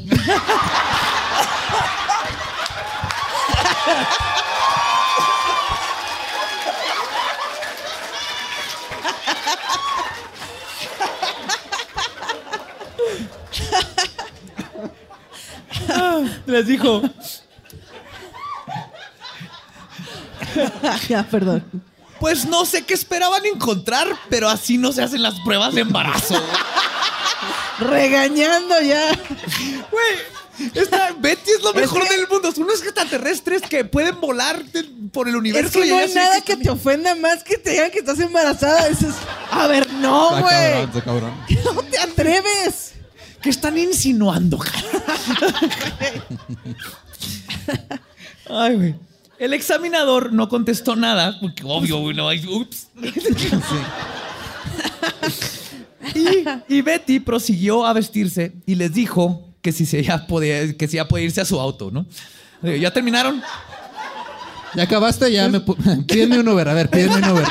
[16.46, 17.02] les dijo,
[21.08, 21.64] ya, perdón.
[22.20, 26.40] pues no sé qué esperaban encontrar, pero así no se hacen las pruebas de embarazo.
[27.78, 29.08] Regañando ya.
[29.90, 32.50] Güey, esta Betty es lo mejor del mundo.
[32.52, 35.68] Son unos extraterrestres que pueden volar de- por el universo.
[35.78, 38.18] Es que y no hay nada que te ofenda más que te digan que estás
[38.20, 38.88] embarazada.
[38.88, 39.14] Eso es-
[39.50, 40.42] A ver, no, güey.
[40.42, 41.32] cabrón, está cabrón.
[41.74, 42.92] No te atreves.
[43.42, 44.58] ¿Qué están insinuando?
[48.48, 48.94] Ay, güey.
[49.38, 52.44] El examinador no contestó nada, porque obvio, güey, no hay.
[52.46, 52.88] Ups.
[56.14, 60.88] y, y Betty prosiguió a vestirse y les dijo que si se ya podía, que
[60.88, 62.06] si ya podía irse a su auto, ¿no?
[62.62, 63.42] ¿Ya terminaron?
[64.74, 65.60] Ya acabaste, ya me...
[66.08, 67.46] Pídeme un Uber, a ver, pídeme un Uber.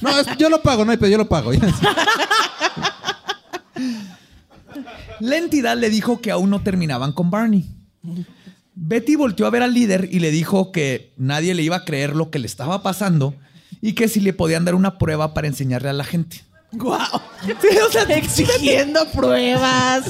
[0.00, 1.50] No, es- yo lo pago, no hay pedo, yo lo pago.
[5.20, 7.66] La entidad le dijo que aún no terminaban con Barney.
[8.80, 12.14] Betty volteó a ver al líder y le dijo que nadie le iba a creer
[12.14, 13.34] lo que le estaba pasando
[13.80, 16.42] y que si le podían dar una prueba para enseñarle a la gente.
[16.72, 16.98] Wow.
[18.08, 20.04] Exigiendo pruebas.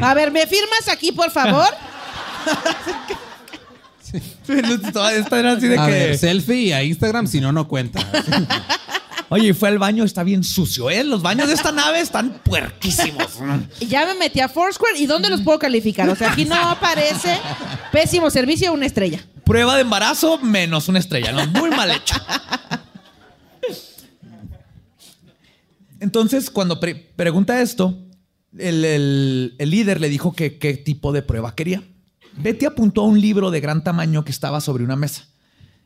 [0.00, 1.68] A ver, ¿me firmas aquí, por favor?
[4.48, 8.00] Esta era así de A que, ver, selfie y a Instagram, si no, no cuenta.
[9.28, 11.02] oye, fue al baño, está bien sucio, ¿eh?
[11.04, 13.38] Los baños de esta nave están puerquísimos.
[13.88, 16.08] Ya me metí a Foursquare y ¿dónde los puedo calificar?
[16.08, 17.38] O sea, aquí no aparece
[17.92, 19.20] pésimo servicio una estrella.
[19.44, 21.46] Prueba de embarazo menos una estrella, ¿no?
[21.48, 22.14] Muy mal hecho.
[26.00, 27.98] Entonces, cuando pre- pregunta esto,
[28.58, 31.82] el, el- el líder le dijo que qué tipo de prueba quería.
[32.38, 35.26] Betty apuntó a un libro de gran tamaño que estaba sobre una mesa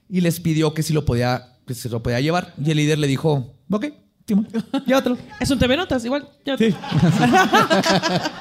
[0.09, 2.53] y les pidió que si lo podía, que se lo podía llevar.
[2.63, 3.87] Y el líder le dijo, ok,
[4.27, 4.49] Simón,
[4.87, 5.17] llévatelo.
[5.41, 6.29] Es un TV Notas, igual.
[6.45, 6.57] Ya-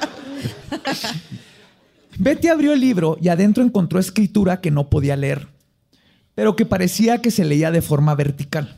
[2.18, 5.48] Betty abrió el libro y adentro encontró escritura que no podía leer,
[6.34, 8.78] pero que parecía que se leía de forma vertical.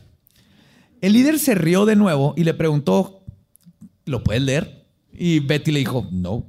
[1.00, 3.24] El líder se rió de nuevo y le preguntó,
[4.04, 4.84] ¿lo puedes leer?
[5.14, 6.44] Y Betty le dijo, no.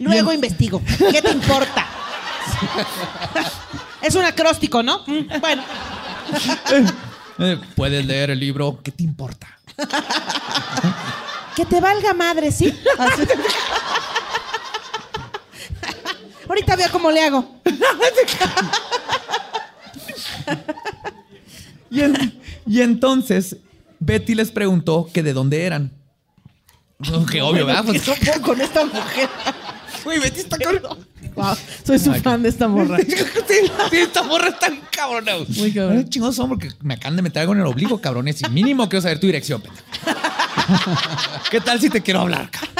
[0.00, 0.82] Luego investigo.
[1.10, 1.86] ¿Qué te importa?
[4.02, 5.04] es un acróstico, ¿no?
[5.06, 5.62] Mm, Bueno.
[7.38, 8.80] "Eh, ¿Puedes leer el libro?
[8.82, 9.46] ¿Qué te importa?
[11.54, 12.72] Que te valga madre, ¿sí?
[16.48, 17.60] Ahorita veo cómo le hago.
[21.90, 23.56] Y, en- y entonces
[23.98, 25.92] Betty les preguntó que de dónde eran.
[27.30, 27.84] Que obvio, ¿verdad?
[27.84, 29.28] Pues, ¿Qué sopo con esta mujer?
[30.04, 31.06] Güey, Betty está cabrón.
[31.38, 32.98] Wow, soy su fan de esta morra.
[33.88, 35.32] Sí, esta morra está bien cabrona.
[35.56, 35.98] Muy cabrón.
[35.98, 38.42] Ay, chingados son porque me acaban de meter algo en el obligo, cabrones.
[38.42, 39.84] Y mínimo quiero saber tu dirección, pendejo.
[41.50, 42.74] ¿Qué tal si te quiero hablar, cabrón?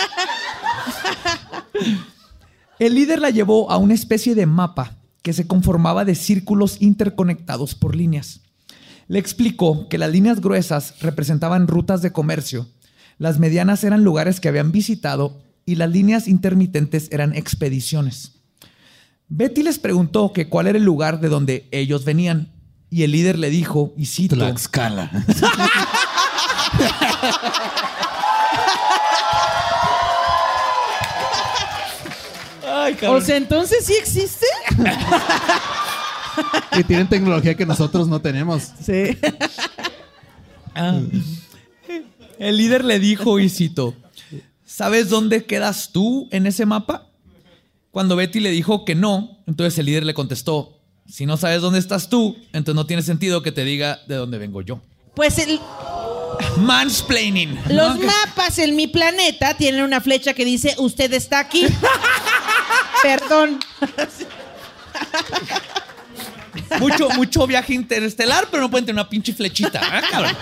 [2.79, 7.75] El líder la llevó a una especie de mapa que se conformaba de círculos interconectados
[7.75, 8.41] por líneas.
[9.09, 12.69] Le explicó que las líneas gruesas representaban rutas de comercio,
[13.19, 18.38] las medianas eran lugares que habían visitado y las líneas intermitentes eran expediciones.
[19.29, 22.51] Betty les preguntó que cuál era el lugar de donde ellos venían
[22.91, 25.11] y el líder le dijo, y cito, Tlaxcala.
[32.67, 32.97] Ay.
[33.07, 34.47] O sea, entonces sí existe.
[36.79, 38.71] Y tienen tecnología que nosotros no tenemos.
[38.85, 39.19] Sí.
[40.81, 41.01] Ah.
[42.39, 43.97] El líder le dijo, y cito,
[44.65, 47.08] ¿sabes dónde quedas tú en ese mapa?
[47.91, 50.79] Cuando Betty le dijo que no, entonces el líder le contestó,
[51.09, 54.39] si no sabes dónde estás tú, entonces no tiene sentido que te diga de dónde
[54.39, 54.81] vengo yo.
[55.15, 55.59] Pues el-
[56.59, 57.59] Mansplaining.
[57.71, 61.67] los mapas en mi planeta tienen una flecha que dice usted está aquí.
[63.03, 63.59] Perdón.
[66.81, 69.81] Mucho, mucho viaje interestelar, pero no pueden tener una pinche flechita.
[69.81, 70.37] ¿eh, cabrón?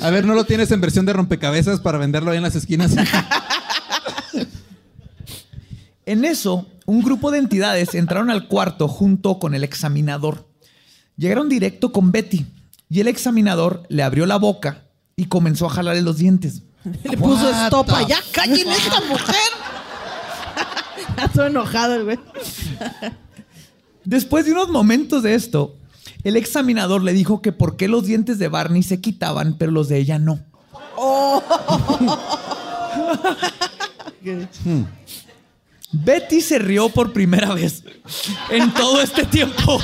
[0.00, 2.92] A ver, ¿no lo tienes en versión de rompecabezas para venderlo ahí en las esquinas?
[6.06, 10.48] En eso, un grupo de entidades entraron al cuarto junto con el examinador.
[11.16, 12.46] Llegaron directo con Betty
[12.88, 14.84] y el examinador le abrió la boca
[15.16, 16.62] y comenzó a jalarle los dientes.
[16.84, 19.34] Le puso the Ya callen esta mujer.
[21.24, 22.20] Está enojado el güey.
[24.04, 25.76] Después de unos momentos de esto,
[26.22, 29.88] el examinador le dijo que por qué los dientes de Barney se quitaban, pero los
[29.88, 30.38] de ella no.
[35.92, 37.82] Betty se rió por primera vez
[38.50, 39.80] en todo este tiempo.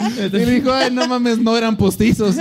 [0.00, 2.34] Y dijo, ay, no mames, no eran postizos.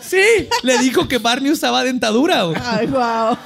[0.00, 2.42] Sí, le dijo que Barney usaba dentadura.
[2.44, 2.56] güey.
[2.62, 3.36] Ay, wow.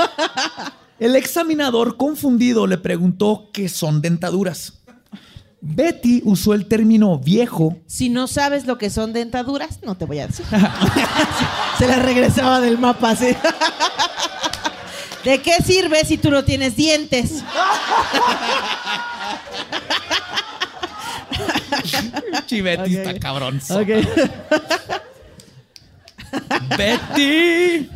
[0.99, 4.75] El examinador confundido le preguntó qué son dentaduras.
[5.61, 10.21] Betty usó el término viejo Si no sabes lo que son dentaduras, no te voy
[10.21, 10.45] a decir.
[11.79, 13.35] Se la regresaba del mapa así.
[15.25, 17.43] ¿De qué sirve si tú no tienes dientes?
[22.47, 23.61] Chivetti está cabrón.
[23.71, 23.89] Ok.
[26.77, 27.89] Betty.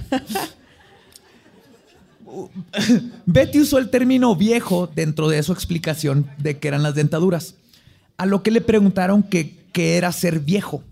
[3.27, 7.55] Betty usó el término viejo dentro de su explicación de qué eran las dentaduras.
[8.17, 10.83] A lo que le preguntaron que qué era ser viejo.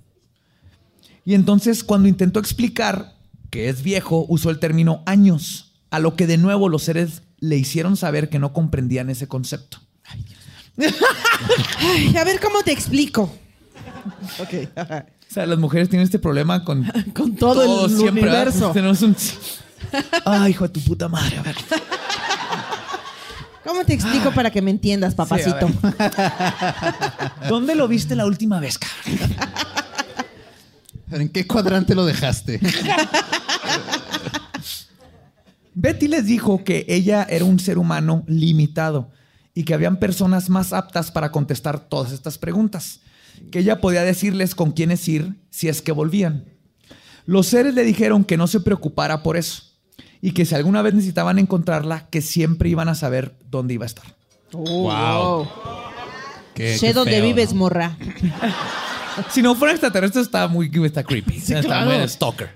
[1.25, 3.15] Y entonces cuando intentó explicar
[3.51, 5.70] que es viejo, usó el término años.
[5.91, 9.79] A lo que de nuevo los seres le hicieron saber que no comprendían ese concepto.
[10.05, 10.25] Ay,
[12.17, 13.33] a ver cómo te explico.
[14.39, 14.69] Ok.
[15.31, 16.85] O sea, las mujeres tienen este problema con,
[17.15, 18.73] Con todo el universo.
[18.73, 19.17] Tenemos un...
[20.25, 21.39] Ay, hijo de tu puta madre.
[21.39, 21.57] A ver.
[23.65, 25.69] ¿Cómo te explico para que me entiendas, papacito?
[25.69, 25.75] Sí,
[27.49, 29.37] ¿Dónde lo viste la última vez, cabrón?
[31.13, 32.61] ¿En qué cuadrante lo dejaste?
[35.75, 39.11] Betty les dijo que ella era un ser humano limitado
[39.55, 43.01] y que habían personas más aptas para contestar todas estas preguntas,
[43.51, 46.45] que ella podía decirles con quiénes ir si es que volvían.
[47.27, 49.63] Los seres le dijeron que no se preocupara por eso
[50.21, 53.87] y que si alguna vez necesitaban encontrarla, que siempre iban a saber dónde iba a
[53.87, 54.05] estar.
[54.53, 55.47] wow.
[56.55, 57.59] Qué- Sé qué dónde feo, vives, ¿no?
[57.61, 57.97] morra.
[59.31, 61.37] Si no fuera extraterrestre, está muy está creepy.
[61.37, 61.91] está claro.
[61.91, 62.51] muy stalker.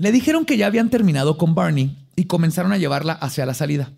[0.00, 3.92] Le dijeron que ya habían terminado con Barney y comenzaron a llevarla hacia la salida.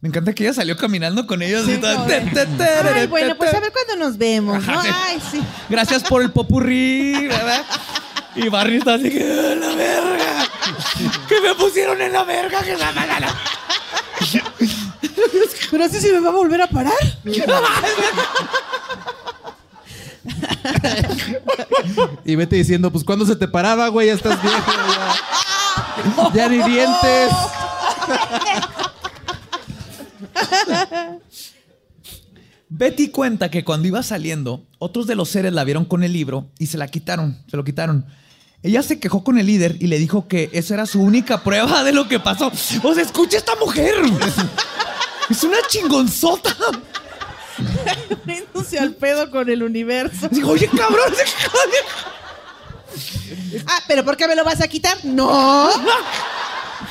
[0.00, 1.68] Me encanta que ella salió caminando con ellos.
[1.68, 2.06] y todo.
[2.94, 4.82] Ay, bueno, pues a ver cuándo nos vemos, ¿no?
[4.82, 4.88] Sí.
[4.92, 5.40] Ay, sí.
[5.68, 7.62] Gracias por el popurrí, ¿verdad?
[8.34, 10.48] Y Barney está así que "Ah, la verga.
[11.28, 12.62] Que me pusieron en la verga.
[12.62, 13.34] Que la, la, la".
[15.70, 16.94] Pero así se me va a volver a parar.
[22.24, 24.72] Y vete diciendo, pues cuando se te paraba, güey, ya estás viejo.
[26.32, 27.30] Ya, ya ni dientes.
[32.68, 36.50] Betty cuenta que cuando iba saliendo, otros de los seres la vieron con el libro
[36.58, 38.06] y se la quitaron, se lo quitaron.
[38.62, 41.84] Ella se quejó con el líder y le dijo que eso era su única prueba
[41.84, 42.50] de lo que pasó.
[42.82, 43.94] O sea, escucha esta mujer.
[45.30, 46.54] Es una chingonzota.
[48.24, 50.28] Poniéndose al pedo con el universo.
[50.30, 51.12] Digo, oye, cabrón.
[53.66, 55.04] Ah, pero ¿por qué me lo vas a quitar?
[55.04, 55.70] No.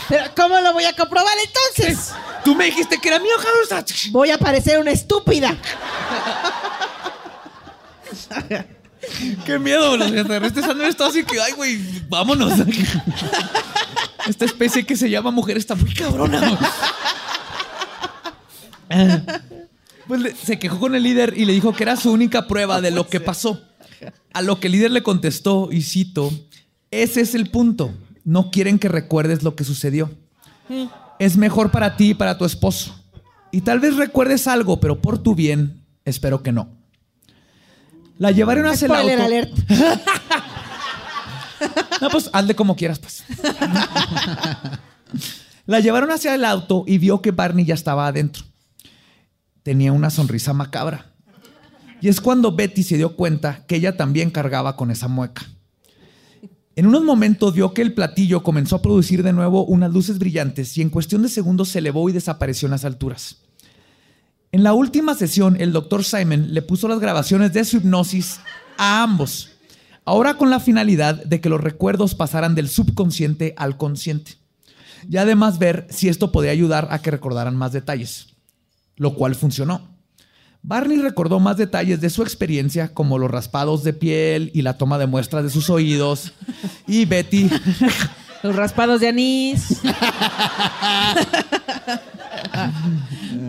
[0.10, 2.12] Pero ¿cómo lo voy a comprobar entonces?
[2.44, 3.86] Tú me dijiste que era mío, cabrón.
[4.12, 5.56] Voy a parecer una estúpida.
[9.46, 12.54] Qué miedo, los extraterrestres han estado así que, ay, güey, vámonos.
[14.28, 16.58] Esta especie que se llama mujer está muy cabrona.
[20.08, 22.82] Pues le- se quejó con el líder y le dijo que era su única prueba
[22.82, 23.62] de lo que pasó.
[24.34, 26.32] A lo que el líder le contestó, y cito,
[26.92, 27.94] ese es el punto.
[28.26, 30.12] No quieren que recuerdes lo que sucedió.
[31.20, 32.96] Es mejor para ti y para tu esposo.
[33.52, 36.70] Y tal vez recuerdes algo, pero por tu bien, espero que no.
[38.18, 39.24] La llevaron hacia el auto.
[39.24, 39.52] alert.
[42.02, 43.24] No, pues hazle como quieras, pues.
[45.66, 48.44] La llevaron hacia el auto y vio que Barney ya estaba adentro.
[49.64, 51.14] Tenía una sonrisa macabra.
[52.02, 55.46] Y es cuando Betty se dio cuenta que ella también cargaba con esa mueca.
[56.76, 60.76] En unos momentos vio que el platillo comenzó a producir de nuevo unas luces brillantes
[60.78, 63.38] y en cuestión de segundos se elevó y desapareció en las alturas.
[64.52, 68.40] En la última sesión, el doctor Simon le puso las grabaciones de su hipnosis
[68.78, 69.52] a ambos,
[70.04, 74.34] ahora con la finalidad de que los recuerdos pasaran del subconsciente al consciente,
[75.10, 78.33] y además ver si esto podía ayudar a que recordaran más detalles,
[78.96, 79.94] lo cual funcionó.
[80.62, 84.98] Barney recordó más detalles de su experiencia, como los raspados de piel y la toma
[84.98, 86.32] de muestras de sus oídos,
[86.88, 87.50] y Betty
[88.44, 89.80] Los raspados de anís.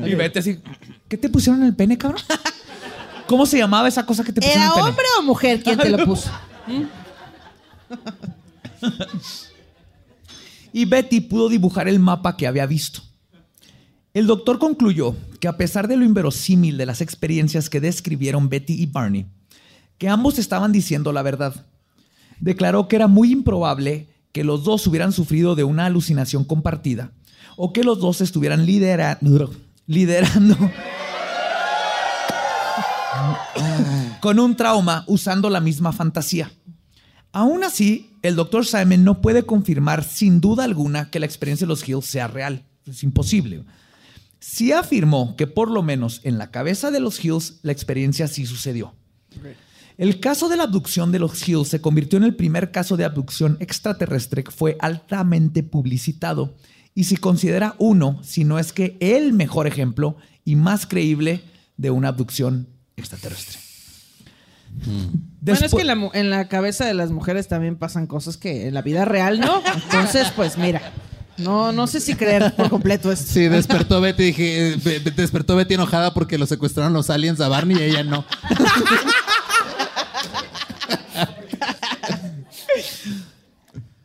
[0.06, 0.60] Y vete así.
[1.08, 2.22] ¿Qué te pusieron en el pene, cabrón?
[3.26, 4.88] ¿Cómo se llamaba esa cosa que te pusieron en ¿Era el pene?
[4.88, 6.30] hombre o mujer quien te lo puso?
[10.72, 13.02] Y Betty pudo dibujar el mapa que había visto.
[14.14, 18.74] El doctor concluyó que a pesar de lo inverosímil de las experiencias que describieron Betty
[18.80, 19.26] y Barney,
[19.98, 21.66] que ambos estaban diciendo la verdad,
[22.38, 27.10] declaró que era muy improbable que los dos hubieran sufrido de una alucinación compartida
[27.56, 29.18] o que los dos estuvieran lidera-
[29.86, 30.56] liderando
[34.20, 36.52] con un trauma usando la misma fantasía.
[37.32, 38.64] Aún así, el Dr.
[38.64, 42.64] Simon no puede confirmar sin duda alguna que la experiencia de los Hills sea real.
[42.86, 43.64] Es imposible.
[44.46, 48.44] Sí afirmó que por lo menos en la cabeza de los Hills la experiencia sí
[48.44, 48.94] sucedió.
[49.96, 53.04] El caso de la abducción de los Hills se convirtió en el primer caso de
[53.06, 56.56] abducción extraterrestre que fue altamente publicitado
[56.94, 61.42] y se considera uno, si no es que el mejor ejemplo y más creíble
[61.78, 63.58] de una abducción extraterrestre.
[65.40, 68.36] Bueno, es que en la, mu- en la cabeza de las mujeres también pasan cosas
[68.36, 69.62] que en la vida real no.
[69.74, 70.82] Entonces, pues mira,
[71.36, 73.32] no, no sé si creer por completo esto.
[73.32, 77.76] Sí, despertó Betty, dije, eh, despertó Betty enojada porque lo secuestraron los aliens a Barney
[77.76, 78.24] y ella no.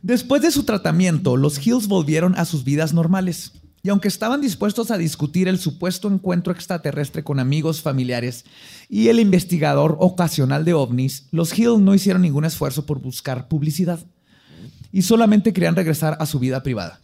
[0.01, 3.51] Después de su tratamiento, los Hills volvieron a sus vidas normales.
[3.83, 8.43] Y aunque estaban dispuestos a discutir el supuesto encuentro extraterrestre con amigos, familiares
[8.89, 13.99] y el investigador ocasional de ovnis, los Hills no hicieron ningún esfuerzo por buscar publicidad.
[14.91, 16.99] Y solamente querían regresar a su vida privada.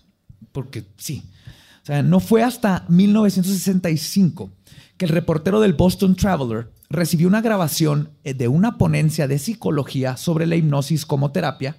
[0.52, 1.24] Porque sí.
[1.84, 4.52] O sea, no fue hasta 1965
[4.98, 10.18] que el reportero del Boston Traveler recibió una grabación eh, de una ponencia de psicología
[10.18, 11.78] sobre la hipnosis como terapia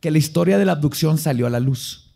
[0.00, 2.12] que la historia de la abducción salió a la luz.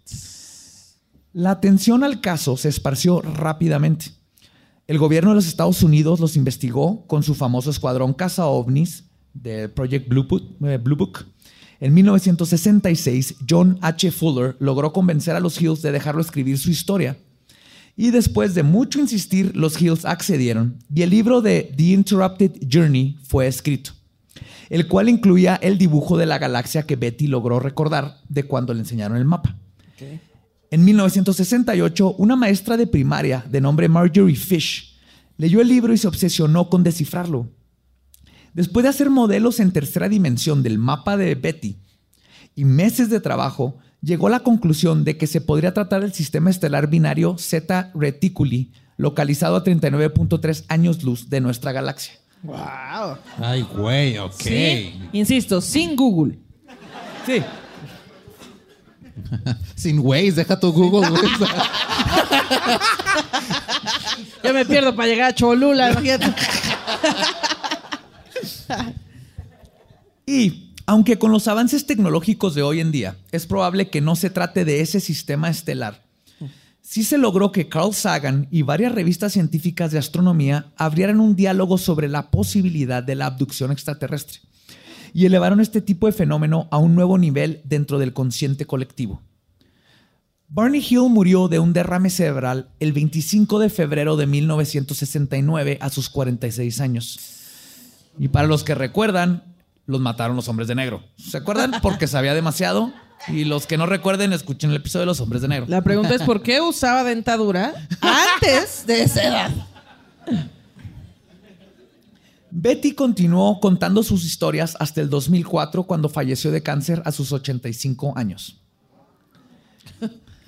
[1.32, 4.12] La atención al caso se esparció rápidamente.
[4.86, 9.70] El gobierno de los Estados Unidos los investigó con su famoso escuadrón caza ovnis del
[9.70, 10.56] Project Blue Book.
[10.66, 11.26] eh, Blue Book.
[11.81, 14.11] En 1966, John H.
[14.11, 17.16] Fuller logró convencer a los Hills de dejarlo escribir su historia.
[17.97, 23.18] Y después de mucho insistir, los Hills accedieron y el libro de The Interrupted Journey
[23.22, 23.93] fue escrito
[24.70, 28.81] el cual incluía el dibujo de la galaxia que Betty logró recordar de cuando le
[28.81, 29.57] enseñaron el mapa.
[30.70, 34.97] En 1968, una maestra de primaria de nombre Marjorie Fish
[35.39, 37.49] leyó el libro y se obsesionó con descifrarlo.
[38.55, 41.76] Después de hacer modelos en tercera dimensión del mapa de Betty
[42.55, 46.51] y meses de trabajo, llegó a la conclusión de que se podría tratar del sistema
[46.51, 52.14] estelar binario Zeta Reticuli, localizado a 39.3 años luz de nuestra galaxia.
[52.42, 53.18] Wow.
[53.38, 54.40] Ay, güey, ok.
[54.40, 56.38] Sí, insisto, sin Google.
[57.26, 57.42] Sí.
[59.74, 61.22] Sin Waze, deja tu Google, güey.
[64.44, 66.34] Yo me pierdo para llegar a Cholula, imagínate.
[70.29, 74.29] Y aunque con los avances tecnológicos de hoy en día es probable que no se
[74.29, 76.05] trate de ese sistema estelar,
[76.83, 81.79] sí se logró que Carl Sagan y varias revistas científicas de astronomía abrieran un diálogo
[81.79, 84.41] sobre la posibilidad de la abducción extraterrestre
[85.14, 89.22] y elevaron este tipo de fenómeno a un nuevo nivel dentro del consciente colectivo.
[90.51, 96.11] Barney Hill murió de un derrame cerebral el 25 de febrero de 1969 a sus
[96.11, 97.18] 46 años.
[98.18, 99.49] Y para los que recuerdan,
[99.89, 101.03] los mataron los hombres de negro.
[101.16, 101.72] ¿Se acuerdan?
[101.80, 102.93] Porque sabía demasiado.
[103.26, 105.66] Y los que no recuerden, escuchen el episodio de los hombres de negro.
[105.66, 107.72] La pregunta es por qué usaba dentadura
[108.03, 109.51] antes de esa edad.
[112.51, 118.12] Betty continuó contando sus historias hasta el 2004 cuando falleció de cáncer a sus 85
[118.14, 118.61] años.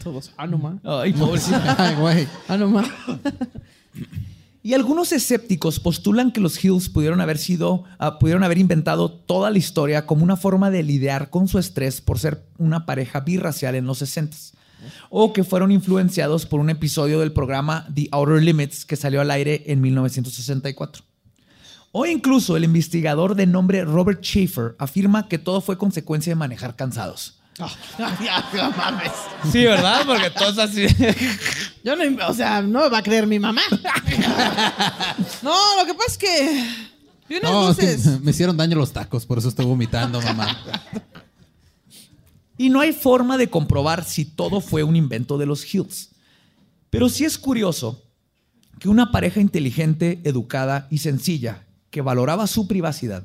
[0.04, 0.80] Todos, ah, no.
[0.84, 1.76] Ay, pobrecita.
[1.78, 2.28] Ay, güey.
[2.46, 2.82] Ah, no.
[4.62, 9.50] Y algunos escépticos postulan que los Hills pudieron haber sido, ah, pudieron haber inventado toda
[9.50, 13.74] la historia como una forma de lidiar con su estrés por ser una pareja birracial
[13.74, 14.36] en los 60
[15.08, 19.30] o que fueron influenciados por un episodio del programa The Outer Limits que salió al
[19.30, 21.04] aire en 1964.
[21.92, 26.76] O incluso el investigador de nombre Robert Schaefer afirma que todo fue consecuencia de manejar
[26.76, 27.39] cansados.
[27.98, 29.12] ya, no mames.
[29.50, 30.02] Sí, ¿verdad?
[30.06, 30.86] Porque todos así.
[31.84, 33.62] Yo no, o sea, no me va a creer mi mamá.
[35.42, 36.64] no, lo que pasa es que.
[37.28, 40.58] vi unas No, es que me hicieron daño los tacos, por eso estoy vomitando, mamá.
[42.58, 46.10] Y no hay forma de comprobar si todo fue un invento de los Hills.
[46.90, 48.02] Pero sí es curioso
[48.78, 53.24] que una pareja inteligente, educada y sencilla, que valoraba su privacidad,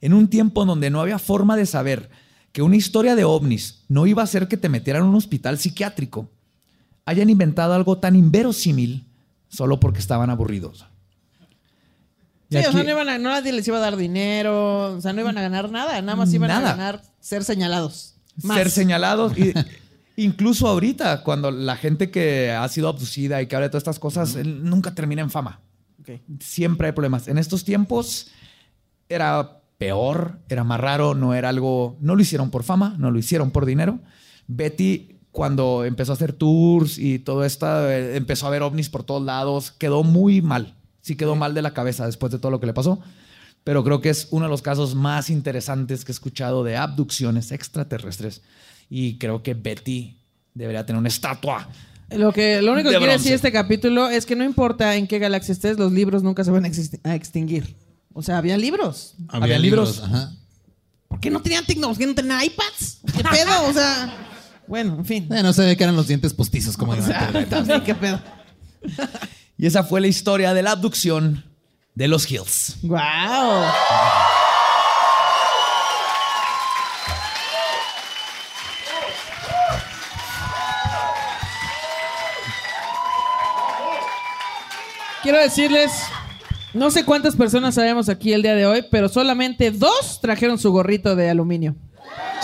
[0.00, 2.10] en un tiempo donde no había forma de saber
[2.52, 5.58] que una historia de ovnis no iba a hacer que te metieran en un hospital
[5.58, 6.30] psiquiátrico,
[7.04, 9.06] hayan inventado algo tan inverosímil
[9.48, 10.86] solo porque estaban aburridos.
[12.50, 15.00] Y Sí, o sea, no, iban a, no nadie les iba a dar dinero, o
[15.00, 16.70] sea, no iban a ganar nada, nada más iban Nada.
[16.70, 18.14] a ganar ser señalados.
[18.42, 18.56] Más.
[18.56, 19.36] ser señalados.
[19.36, 19.52] Y,
[20.16, 23.98] incluso ahorita, cuando la gente que ha sido abducida y que habla de todas estas
[23.98, 25.60] cosas, él nunca termina en fama.
[26.40, 27.28] Siempre hay problemas.
[27.28, 28.28] En estos tiempos
[29.10, 33.18] era peor, era más raro, no era algo, no lo hicieron por fama, no lo
[33.18, 34.00] hicieron por dinero.
[34.48, 39.04] Betty, cuando empezó a hacer tours y todo esto, eh, empezó a ver ovnis por
[39.04, 40.74] todos lados, quedó muy mal.
[41.00, 43.00] Sí quedó mal de la cabeza después de todo lo que le pasó.
[43.62, 47.52] Pero creo que es uno de los casos más interesantes que he escuchado de abducciones
[47.52, 48.42] extraterrestres.
[48.90, 50.18] Y creo que Betty
[50.54, 51.68] debería tener una estatua.
[52.10, 55.18] Lo, que, lo único que quiere decir este capítulo es que no importa en qué
[55.18, 57.76] galaxia estés, los libros nunca se van a extinguir.
[58.18, 59.14] O sea, había libros.
[59.28, 60.02] Había libros.
[60.02, 60.32] Ajá.
[61.06, 62.04] ¿Por qué no tenían tecnología?
[62.04, 62.98] ¿No tenían iPads?
[63.16, 63.68] ¿Qué pedo?
[63.68, 64.12] O sea,
[64.66, 65.32] bueno, en fin.
[65.32, 68.20] Eh, no se ve que eran los dientes postizos como O sea, también, ¿qué pedo?
[69.56, 71.44] Y esa fue la historia de la abducción
[71.94, 72.78] de los Hills.
[72.82, 72.98] ¡Wow!
[85.22, 85.92] Quiero decirles,
[86.74, 90.70] no sé cuántas personas sabemos aquí el día de hoy, pero solamente dos trajeron su
[90.70, 91.74] gorrito de aluminio.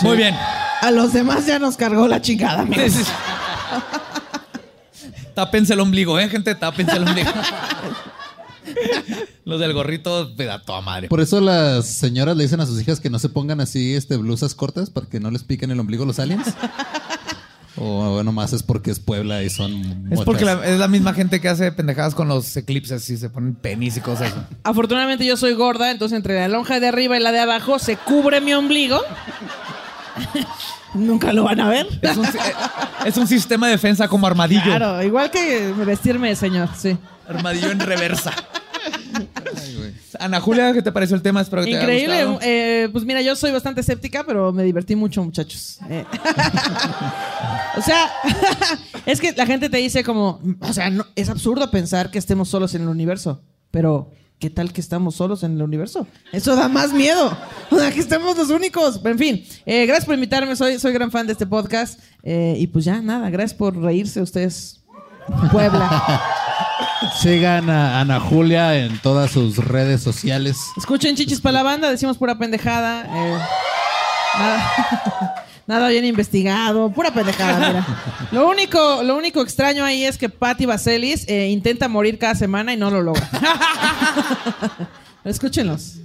[0.01, 0.35] Muy bien.
[0.81, 2.93] A los demás ya nos cargó la chingada, amigos.
[5.33, 6.55] Tápense el ombligo, ¿eh, gente?
[6.55, 7.31] Tápense el ombligo.
[9.45, 11.07] Los del gorrito, me da toda madre.
[11.07, 14.17] Por eso las señoras le dicen a sus hijas que no se pongan así este,
[14.17, 16.47] blusas cortas para que no les piquen el ombligo los aliens.
[17.77, 21.13] O bueno, más es porque es Puebla y son Es porque la- es la misma
[21.13, 24.33] gente que hace pendejadas con los eclipses y se ponen penis y cosas.
[24.63, 27.97] Afortunadamente yo soy gorda, entonces entre la lonja de arriba y la de abajo se
[27.97, 28.99] cubre mi ombligo.
[30.93, 31.87] Nunca lo van a ver.
[32.01, 32.25] Es un,
[33.05, 34.61] es un sistema de defensa como armadillo.
[34.63, 36.97] Claro, igual que vestirme de señor, sí.
[37.27, 38.31] Armadillo en reversa.
[40.19, 41.41] Ana Julia, ¿qué te pareció el tema?
[41.41, 42.25] Espero que te haya Increíble.
[42.25, 42.39] gustado.
[42.43, 45.79] eh, pues mira, yo soy bastante escéptica, pero me divertí mucho, muchachos.
[45.89, 46.05] Eh,
[47.77, 48.09] o sea,
[49.05, 52.49] es que la gente te dice como, o sea, no, es absurdo pensar que estemos
[52.49, 53.41] solos en el universo,
[53.71, 56.07] pero ¿qué tal que estamos solos en el universo?
[56.31, 57.35] Eso da más miedo.
[57.71, 58.99] O sea, que estemos los únicos.
[58.99, 61.99] Pero en fin, eh, gracias por invitarme, soy, soy gran fan de este podcast.
[62.21, 64.81] eh, y pues ya, nada, gracias por reírse ustedes.
[65.51, 66.21] Puebla.
[67.21, 70.57] Sigan a Ana Julia en todas sus redes sociales.
[70.77, 73.05] Escuchen chichis para la banda, decimos pura pendejada.
[73.05, 73.37] eh,
[74.37, 75.35] nada,
[75.67, 77.85] nada bien investigado, pura pendejada, mira.
[78.31, 82.73] Lo único, lo único extraño ahí es que Patty Vaselis eh, intenta morir cada semana
[82.73, 83.29] y no lo logra.
[85.23, 85.95] Escúchenlos.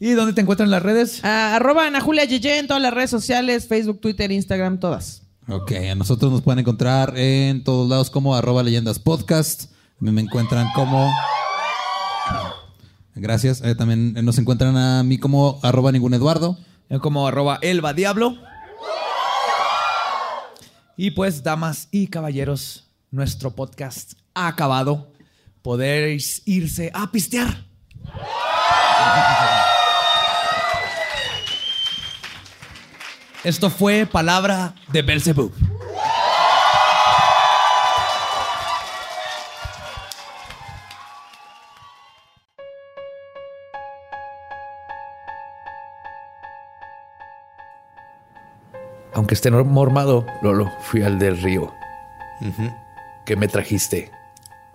[0.00, 1.20] ¿Y dónde te encuentran en las redes?
[1.22, 5.21] Ah, arroba Ana Julia Yeye en todas las redes sociales, Facebook, Twitter, Instagram, todas.
[5.48, 9.72] Ok, a nosotros nos pueden encontrar en todos lados como arroba leyendas podcast.
[9.98, 11.12] Me encuentran como...
[13.14, 13.60] Gracias.
[13.62, 16.56] Eh, también nos encuentran a mí como arroba ningún Eduardo.
[16.88, 18.36] Eh, Como arroba Elba Diablo.
[20.96, 25.10] Y pues, damas y caballeros, nuestro podcast ha acabado.
[25.62, 27.64] Podéis irse a pistear.
[33.44, 35.52] Esto fue Palabra de Belzebub.
[49.14, 51.72] Aunque esté mormado, Lolo, fui al del río.
[53.26, 54.10] ¿Qué me trajiste?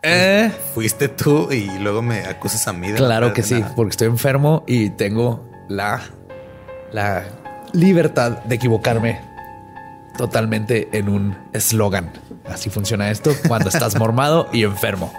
[0.04, 3.74] Eh, Fuiste tú y luego me acusas a mí de claro que sí, nada.
[3.76, 6.02] porque estoy enfermo y tengo la,
[6.94, 7.26] la
[7.74, 9.22] libertad de equivocarme
[10.18, 12.12] totalmente en un eslogan.
[12.50, 15.14] Así funciona esto cuando estás mormado y enfermo.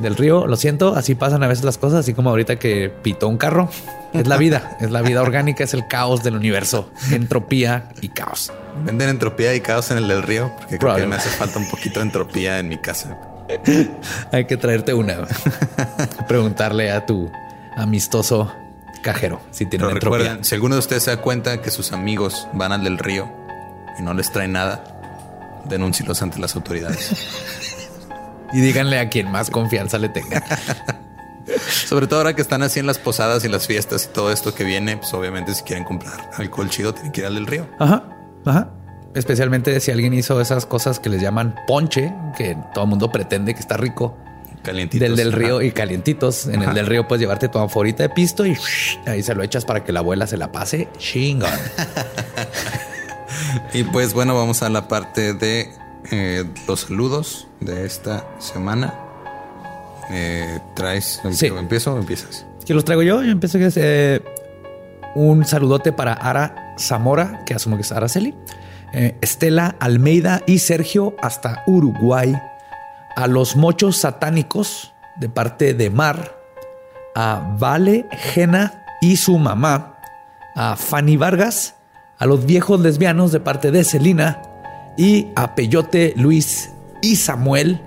[0.00, 0.46] del río.
[0.46, 3.68] Lo siento, así pasan a veces las cosas, así como ahorita que pitó un carro.
[4.12, 8.52] Es la vida, es la vida orgánica, es el caos del universo, entropía y caos.
[8.84, 11.68] Venden entropía y caos en el del río, porque creo que me hace falta un
[11.68, 13.16] poquito de entropía en mi casa.
[14.32, 15.26] Hay que traerte una.
[16.28, 17.30] Preguntarle a tu
[17.76, 18.52] amistoso
[19.02, 20.18] cajero si tiene Pero entropía.
[20.18, 23.30] recuerden, si alguno de ustedes se da cuenta que sus amigos van al del río
[23.98, 24.84] y no les traen nada,
[25.68, 27.14] denúncielos ante las autoridades.
[28.52, 30.42] Y díganle a quien más confianza le tenga.
[31.86, 34.54] Sobre todo ahora que están así en las posadas y las fiestas y todo esto
[34.54, 37.68] que viene, pues obviamente si quieren comprar alcohol chido tienen que ir al del río.
[37.78, 38.04] Ajá,
[38.44, 38.70] ajá.
[39.14, 43.54] Especialmente si alguien hizo esas cosas que les llaman ponche, que todo el mundo pretende
[43.54, 44.16] que está rico.
[44.62, 45.08] Calientitos.
[45.08, 45.64] Del del río Ajá.
[45.64, 46.46] y calientitos.
[46.46, 46.70] En Ajá.
[46.70, 48.56] el del río puedes llevarte tu anforita de pisto y
[49.06, 51.50] ahí se lo echas para que la abuela se la pase chingón.
[53.72, 55.70] Y pues bueno, vamos a la parte de
[56.10, 58.94] eh, los saludos de esta semana.
[60.10, 61.20] Eh, ¿Traes?
[61.32, 61.46] Sí.
[61.46, 62.46] ¿Empiezo o empiezas?
[62.64, 63.22] ¿Quién los traigo yo?
[63.22, 64.22] Yo empiezo que es eh,
[65.14, 68.34] un saludote para Ara Zamora, que asumo que es Araceli,
[68.92, 72.36] eh, Estela Almeida y Sergio hasta Uruguay,
[73.16, 76.36] a los mochos satánicos de parte de Mar,
[77.14, 79.98] a Vale Jena y su mamá,
[80.54, 81.74] a Fanny Vargas,
[82.18, 84.42] a los viejos lesbianos de parte de Celina
[84.96, 86.70] y a Peyote, Luis
[87.02, 87.80] y Samuel,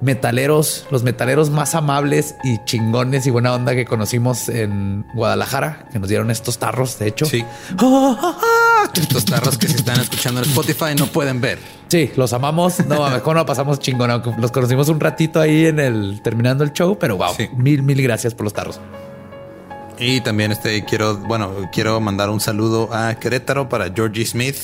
[0.00, 5.98] metaleros, los metaleros más amables y chingones y buena onda que conocimos en Guadalajara, que
[5.98, 7.26] nos dieron estos tarros, de hecho.
[7.26, 7.44] Sí.
[8.94, 11.58] Estos tarros que si están escuchando en Spotify no pueden ver.
[11.88, 12.78] Sí, los amamos.
[12.86, 14.22] No, mames, cómo no pasamos chingón.
[14.38, 17.48] Los conocimos un ratito ahí en el terminando el show, pero wow, Sí.
[17.56, 18.80] mil, mil gracias por los tarros.
[19.98, 24.56] Y también este quiero, bueno, quiero mandar un saludo a Querétaro para Georgie Smith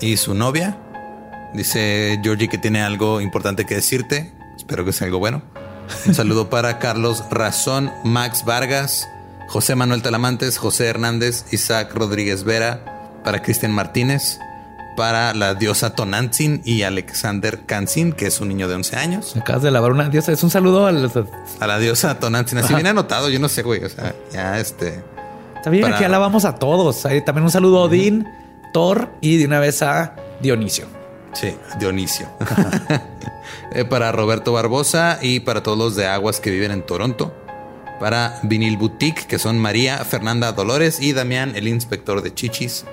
[0.00, 0.78] y su novia.
[1.54, 4.32] Dice Georgie que tiene algo importante que decirte.
[4.56, 5.42] Espero que sea algo bueno.
[6.06, 9.08] Un saludo para Carlos Razón, Max Vargas,
[9.48, 14.38] José Manuel Talamantes, José Hernández, Isaac Rodríguez Vera, para Cristian Martínez,
[14.96, 19.36] para la diosa Tonantzin y Alexander Kansin, que es un niño de 11 años.
[19.36, 20.32] Acabas de lavar una diosa.
[20.32, 21.10] Es un saludo al.
[21.60, 22.58] A la diosa Tonantzin.
[22.58, 22.76] Así Ajá.
[22.76, 23.82] viene anotado, yo no sé, güey.
[23.84, 25.02] O sea, ya este.
[25.70, 27.02] Bien, Para- aquí alabamos a todos.
[27.24, 28.26] También un saludo a Odín,
[28.72, 30.86] Thor y de una vez a Dionisio.
[31.32, 32.26] Sí, Dionisio.
[33.72, 37.32] Eh, para Roberto Barbosa y para todos los de Aguas que viven en Toronto.
[38.00, 42.84] Para Vinil Boutique, que son María, Fernanda Dolores y Damián, el inspector de Chichis.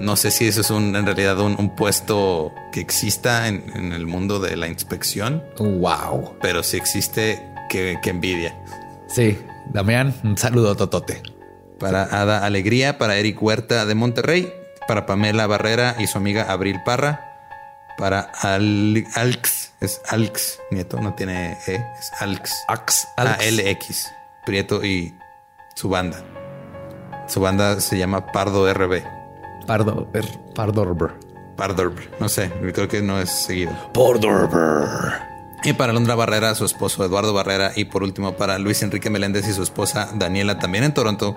[0.00, 3.92] No sé si eso es un, en realidad un, un puesto que exista en, en
[3.92, 6.38] el mundo de la inspección, Wow.
[6.40, 8.54] pero si existe, que, envidia.
[9.08, 9.38] Sí,
[9.72, 11.22] Damián, un saludo totote.
[11.78, 14.52] Para Ada Alegría, para Eric Huerta de Monterrey,
[14.88, 17.28] para Pamela Barrera y su amiga Abril Parra,
[17.98, 22.52] para Al- Alx, es Alx, nieto, no tiene E, es Alx.
[22.68, 23.06] Ax.
[23.16, 24.10] ALX,
[24.46, 25.14] Prieto y
[25.74, 26.22] su banda.
[27.28, 29.02] Su banda se llama Pardo RB.
[29.66, 30.24] Pardo, er,
[30.54, 31.10] Pardorber.
[31.56, 33.72] Pardo, no sé, creo que no es seguido.
[33.92, 35.30] Pardorber.
[35.64, 37.72] Y para Londra Barrera, su esposo Eduardo Barrera.
[37.76, 41.36] Y por último, para Luis Enrique Meléndez y su esposa Daniela, también en Toronto.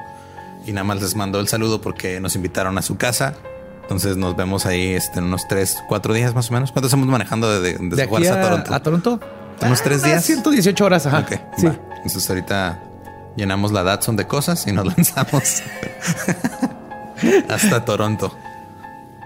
[0.65, 3.35] Y nada más les mando el saludo porque nos invitaron a su casa.
[3.83, 6.71] Entonces nos vemos ahí este, en unos tres, cuatro días más o menos.
[6.71, 8.73] ¿Cuánto estamos manejando desde, desde De aquí Juárez a, a Toronto?
[8.73, 9.19] a Toronto.
[9.61, 10.25] Unos tres Ah, días.
[10.25, 11.19] 118 horas, ajá.
[11.19, 11.67] Ok, sí.
[11.67, 11.75] va.
[11.97, 12.81] Entonces ahorita
[13.35, 15.61] llenamos la Datsun de cosas y nos lanzamos
[17.49, 18.35] hasta Toronto.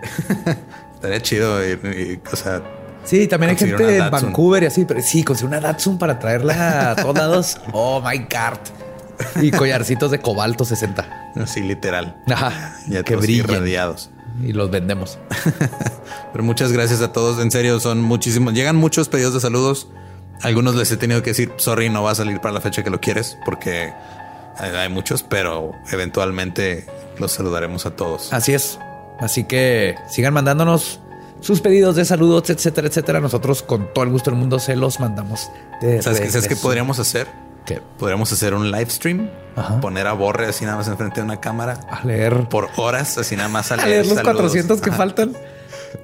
[0.96, 2.62] Estaría chido ir, y, o sea,
[3.04, 4.12] Sí, también hay gente en.
[4.12, 7.58] Vancouver y así, pero sí, conseguir una Datsun para traerla a todos lados.
[7.72, 9.42] Oh my God.
[9.42, 11.32] Y collarcitos de cobalto 60.
[11.36, 12.22] así literal.
[12.28, 12.76] Ajá.
[12.88, 14.12] Ya que irradiados.
[14.44, 15.18] Y los vendemos.
[16.32, 17.42] Pero muchas gracias a todos.
[17.42, 18.54] En serio, son muchísimos.
[18.54, 19.90] Llegan muchos pedidos de saludos.
[20.42, 22.90] Algunos les he tenido que decir, sorry, no va a salir para la fecha que
[22.90, 23.92] lo quieres, porque
[24.60, 26.86] hay, muchos, pero eventualmente
[27.18, 28.32] los saludaremos a todos.
[28.34, 28.80] Así es.
[29.20, 31.00] Así que sigan mandándonos
[31.42, 33.20] sus pedidos de saludos, etcétera, etcétera.
[33.20, 35.50] Nosotros con todo el gusto del mundo se los mandamos.
[35.82, 37.28] De ¿Sabes qué, ¿Sabes qué podríamos hacer?
[37.66, 37.82] ¿Qué?
[37.98, 39.80] Podríamos hacer un live stream, Ajá.
[39.82, 42.48] poner a Borre así nada más enfrente de una cámara A leer.
[42.50, 44.36] por horas, así nada más a A leer, leer los saludos.
[44.38, 44.98] 400 que Ajá.
[44.98, 45.38] faltan.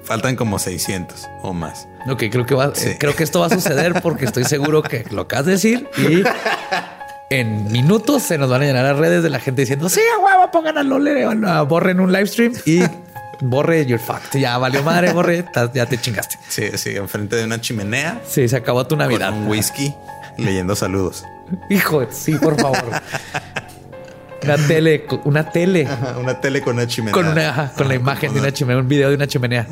[0.02, 1.88] Faltan como 600 o más.
[2.08, 2.88] Ok, creo que va, Sí.
[2.90, 5.88] eh, creo que esto va a suceder porque estoy seguro que lo acabas de decir
[5.96, 6.22] y
[7.30, 10.18] en minutos se nos van a llenar las redes de la gente diciendo sí, a
[10.24, 12.80] huevo, pongan a Lole, a Borre en un live stream y
[13.40, 14.38] Borre, you're fucked.
[14.40, 15.44] Ya valió madre, Borre,
[15.74, 16.38] ya te chingaste.
[16.48, 19.32] Sí, sí, enfrente de una chimenea Sí, se acabó tu con Navidad.
[19.32, 19.92] un whisky
[20.38, 21.24] leyendo saludos.
[21.68, 22.84] Hijo, sí, por favor.
[24.42, 25.88] Una tele, una tele
[26.20, 27.12] una tele con una chimenea.
[27.12, 29.66] con una, ajá, con la imagen de una chimenea, un video de una chimenea.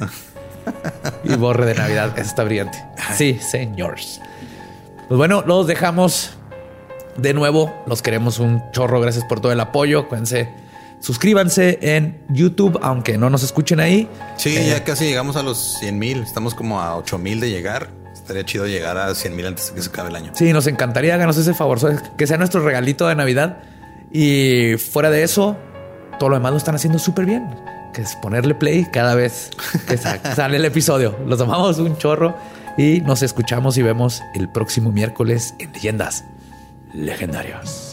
[1.22, 2.18] Y borre de Navidad.
[2.18, 2.82] Eso está brillante.
[3.16, 4.20] Sí, señores.
[5.06, 6.36] Pues bueno, los dejamos
[7.16, 7.74] de nuevo.
[7.86, 9.01] Los queremos un chorro.
[9.01, 10.01] Gracias por todo el apoyo.
[10.01, 10.49] Acuérdense,
[11.01, 14.09] suscríbanse en YouTube, aunque no nos escuchen ahí.
[14.36, 16.23] Sí, Eh, ya casi llegamos a los 100 mil.
[16.23, 17.89] Estamos como a 8 mil de llegar.
[18.12, 20.32] Estaría chido llegar a 100 mil antes de que se acabe el año.
[20.35, 21.78] Sí, nos encantaría, háganos ese favor,
[22.16, 23.59] que sea nuestro regalito de Navidad.
[24.11, 25.57] Y fuera de eso,
[26.19, 27.45] todo lo demás lo están haciendo súper bien.
[27.93, 29.51] Que es ponerle play cada vez
[29.86, 31.16] que sa- sale el episodio.
[31.27, 32.35] Los amamos un chorro
[32.78, 36.24] y nos escuchamos y vemos el próximo miércoles en Leyendas
[36.95, 37.84] Legendarias.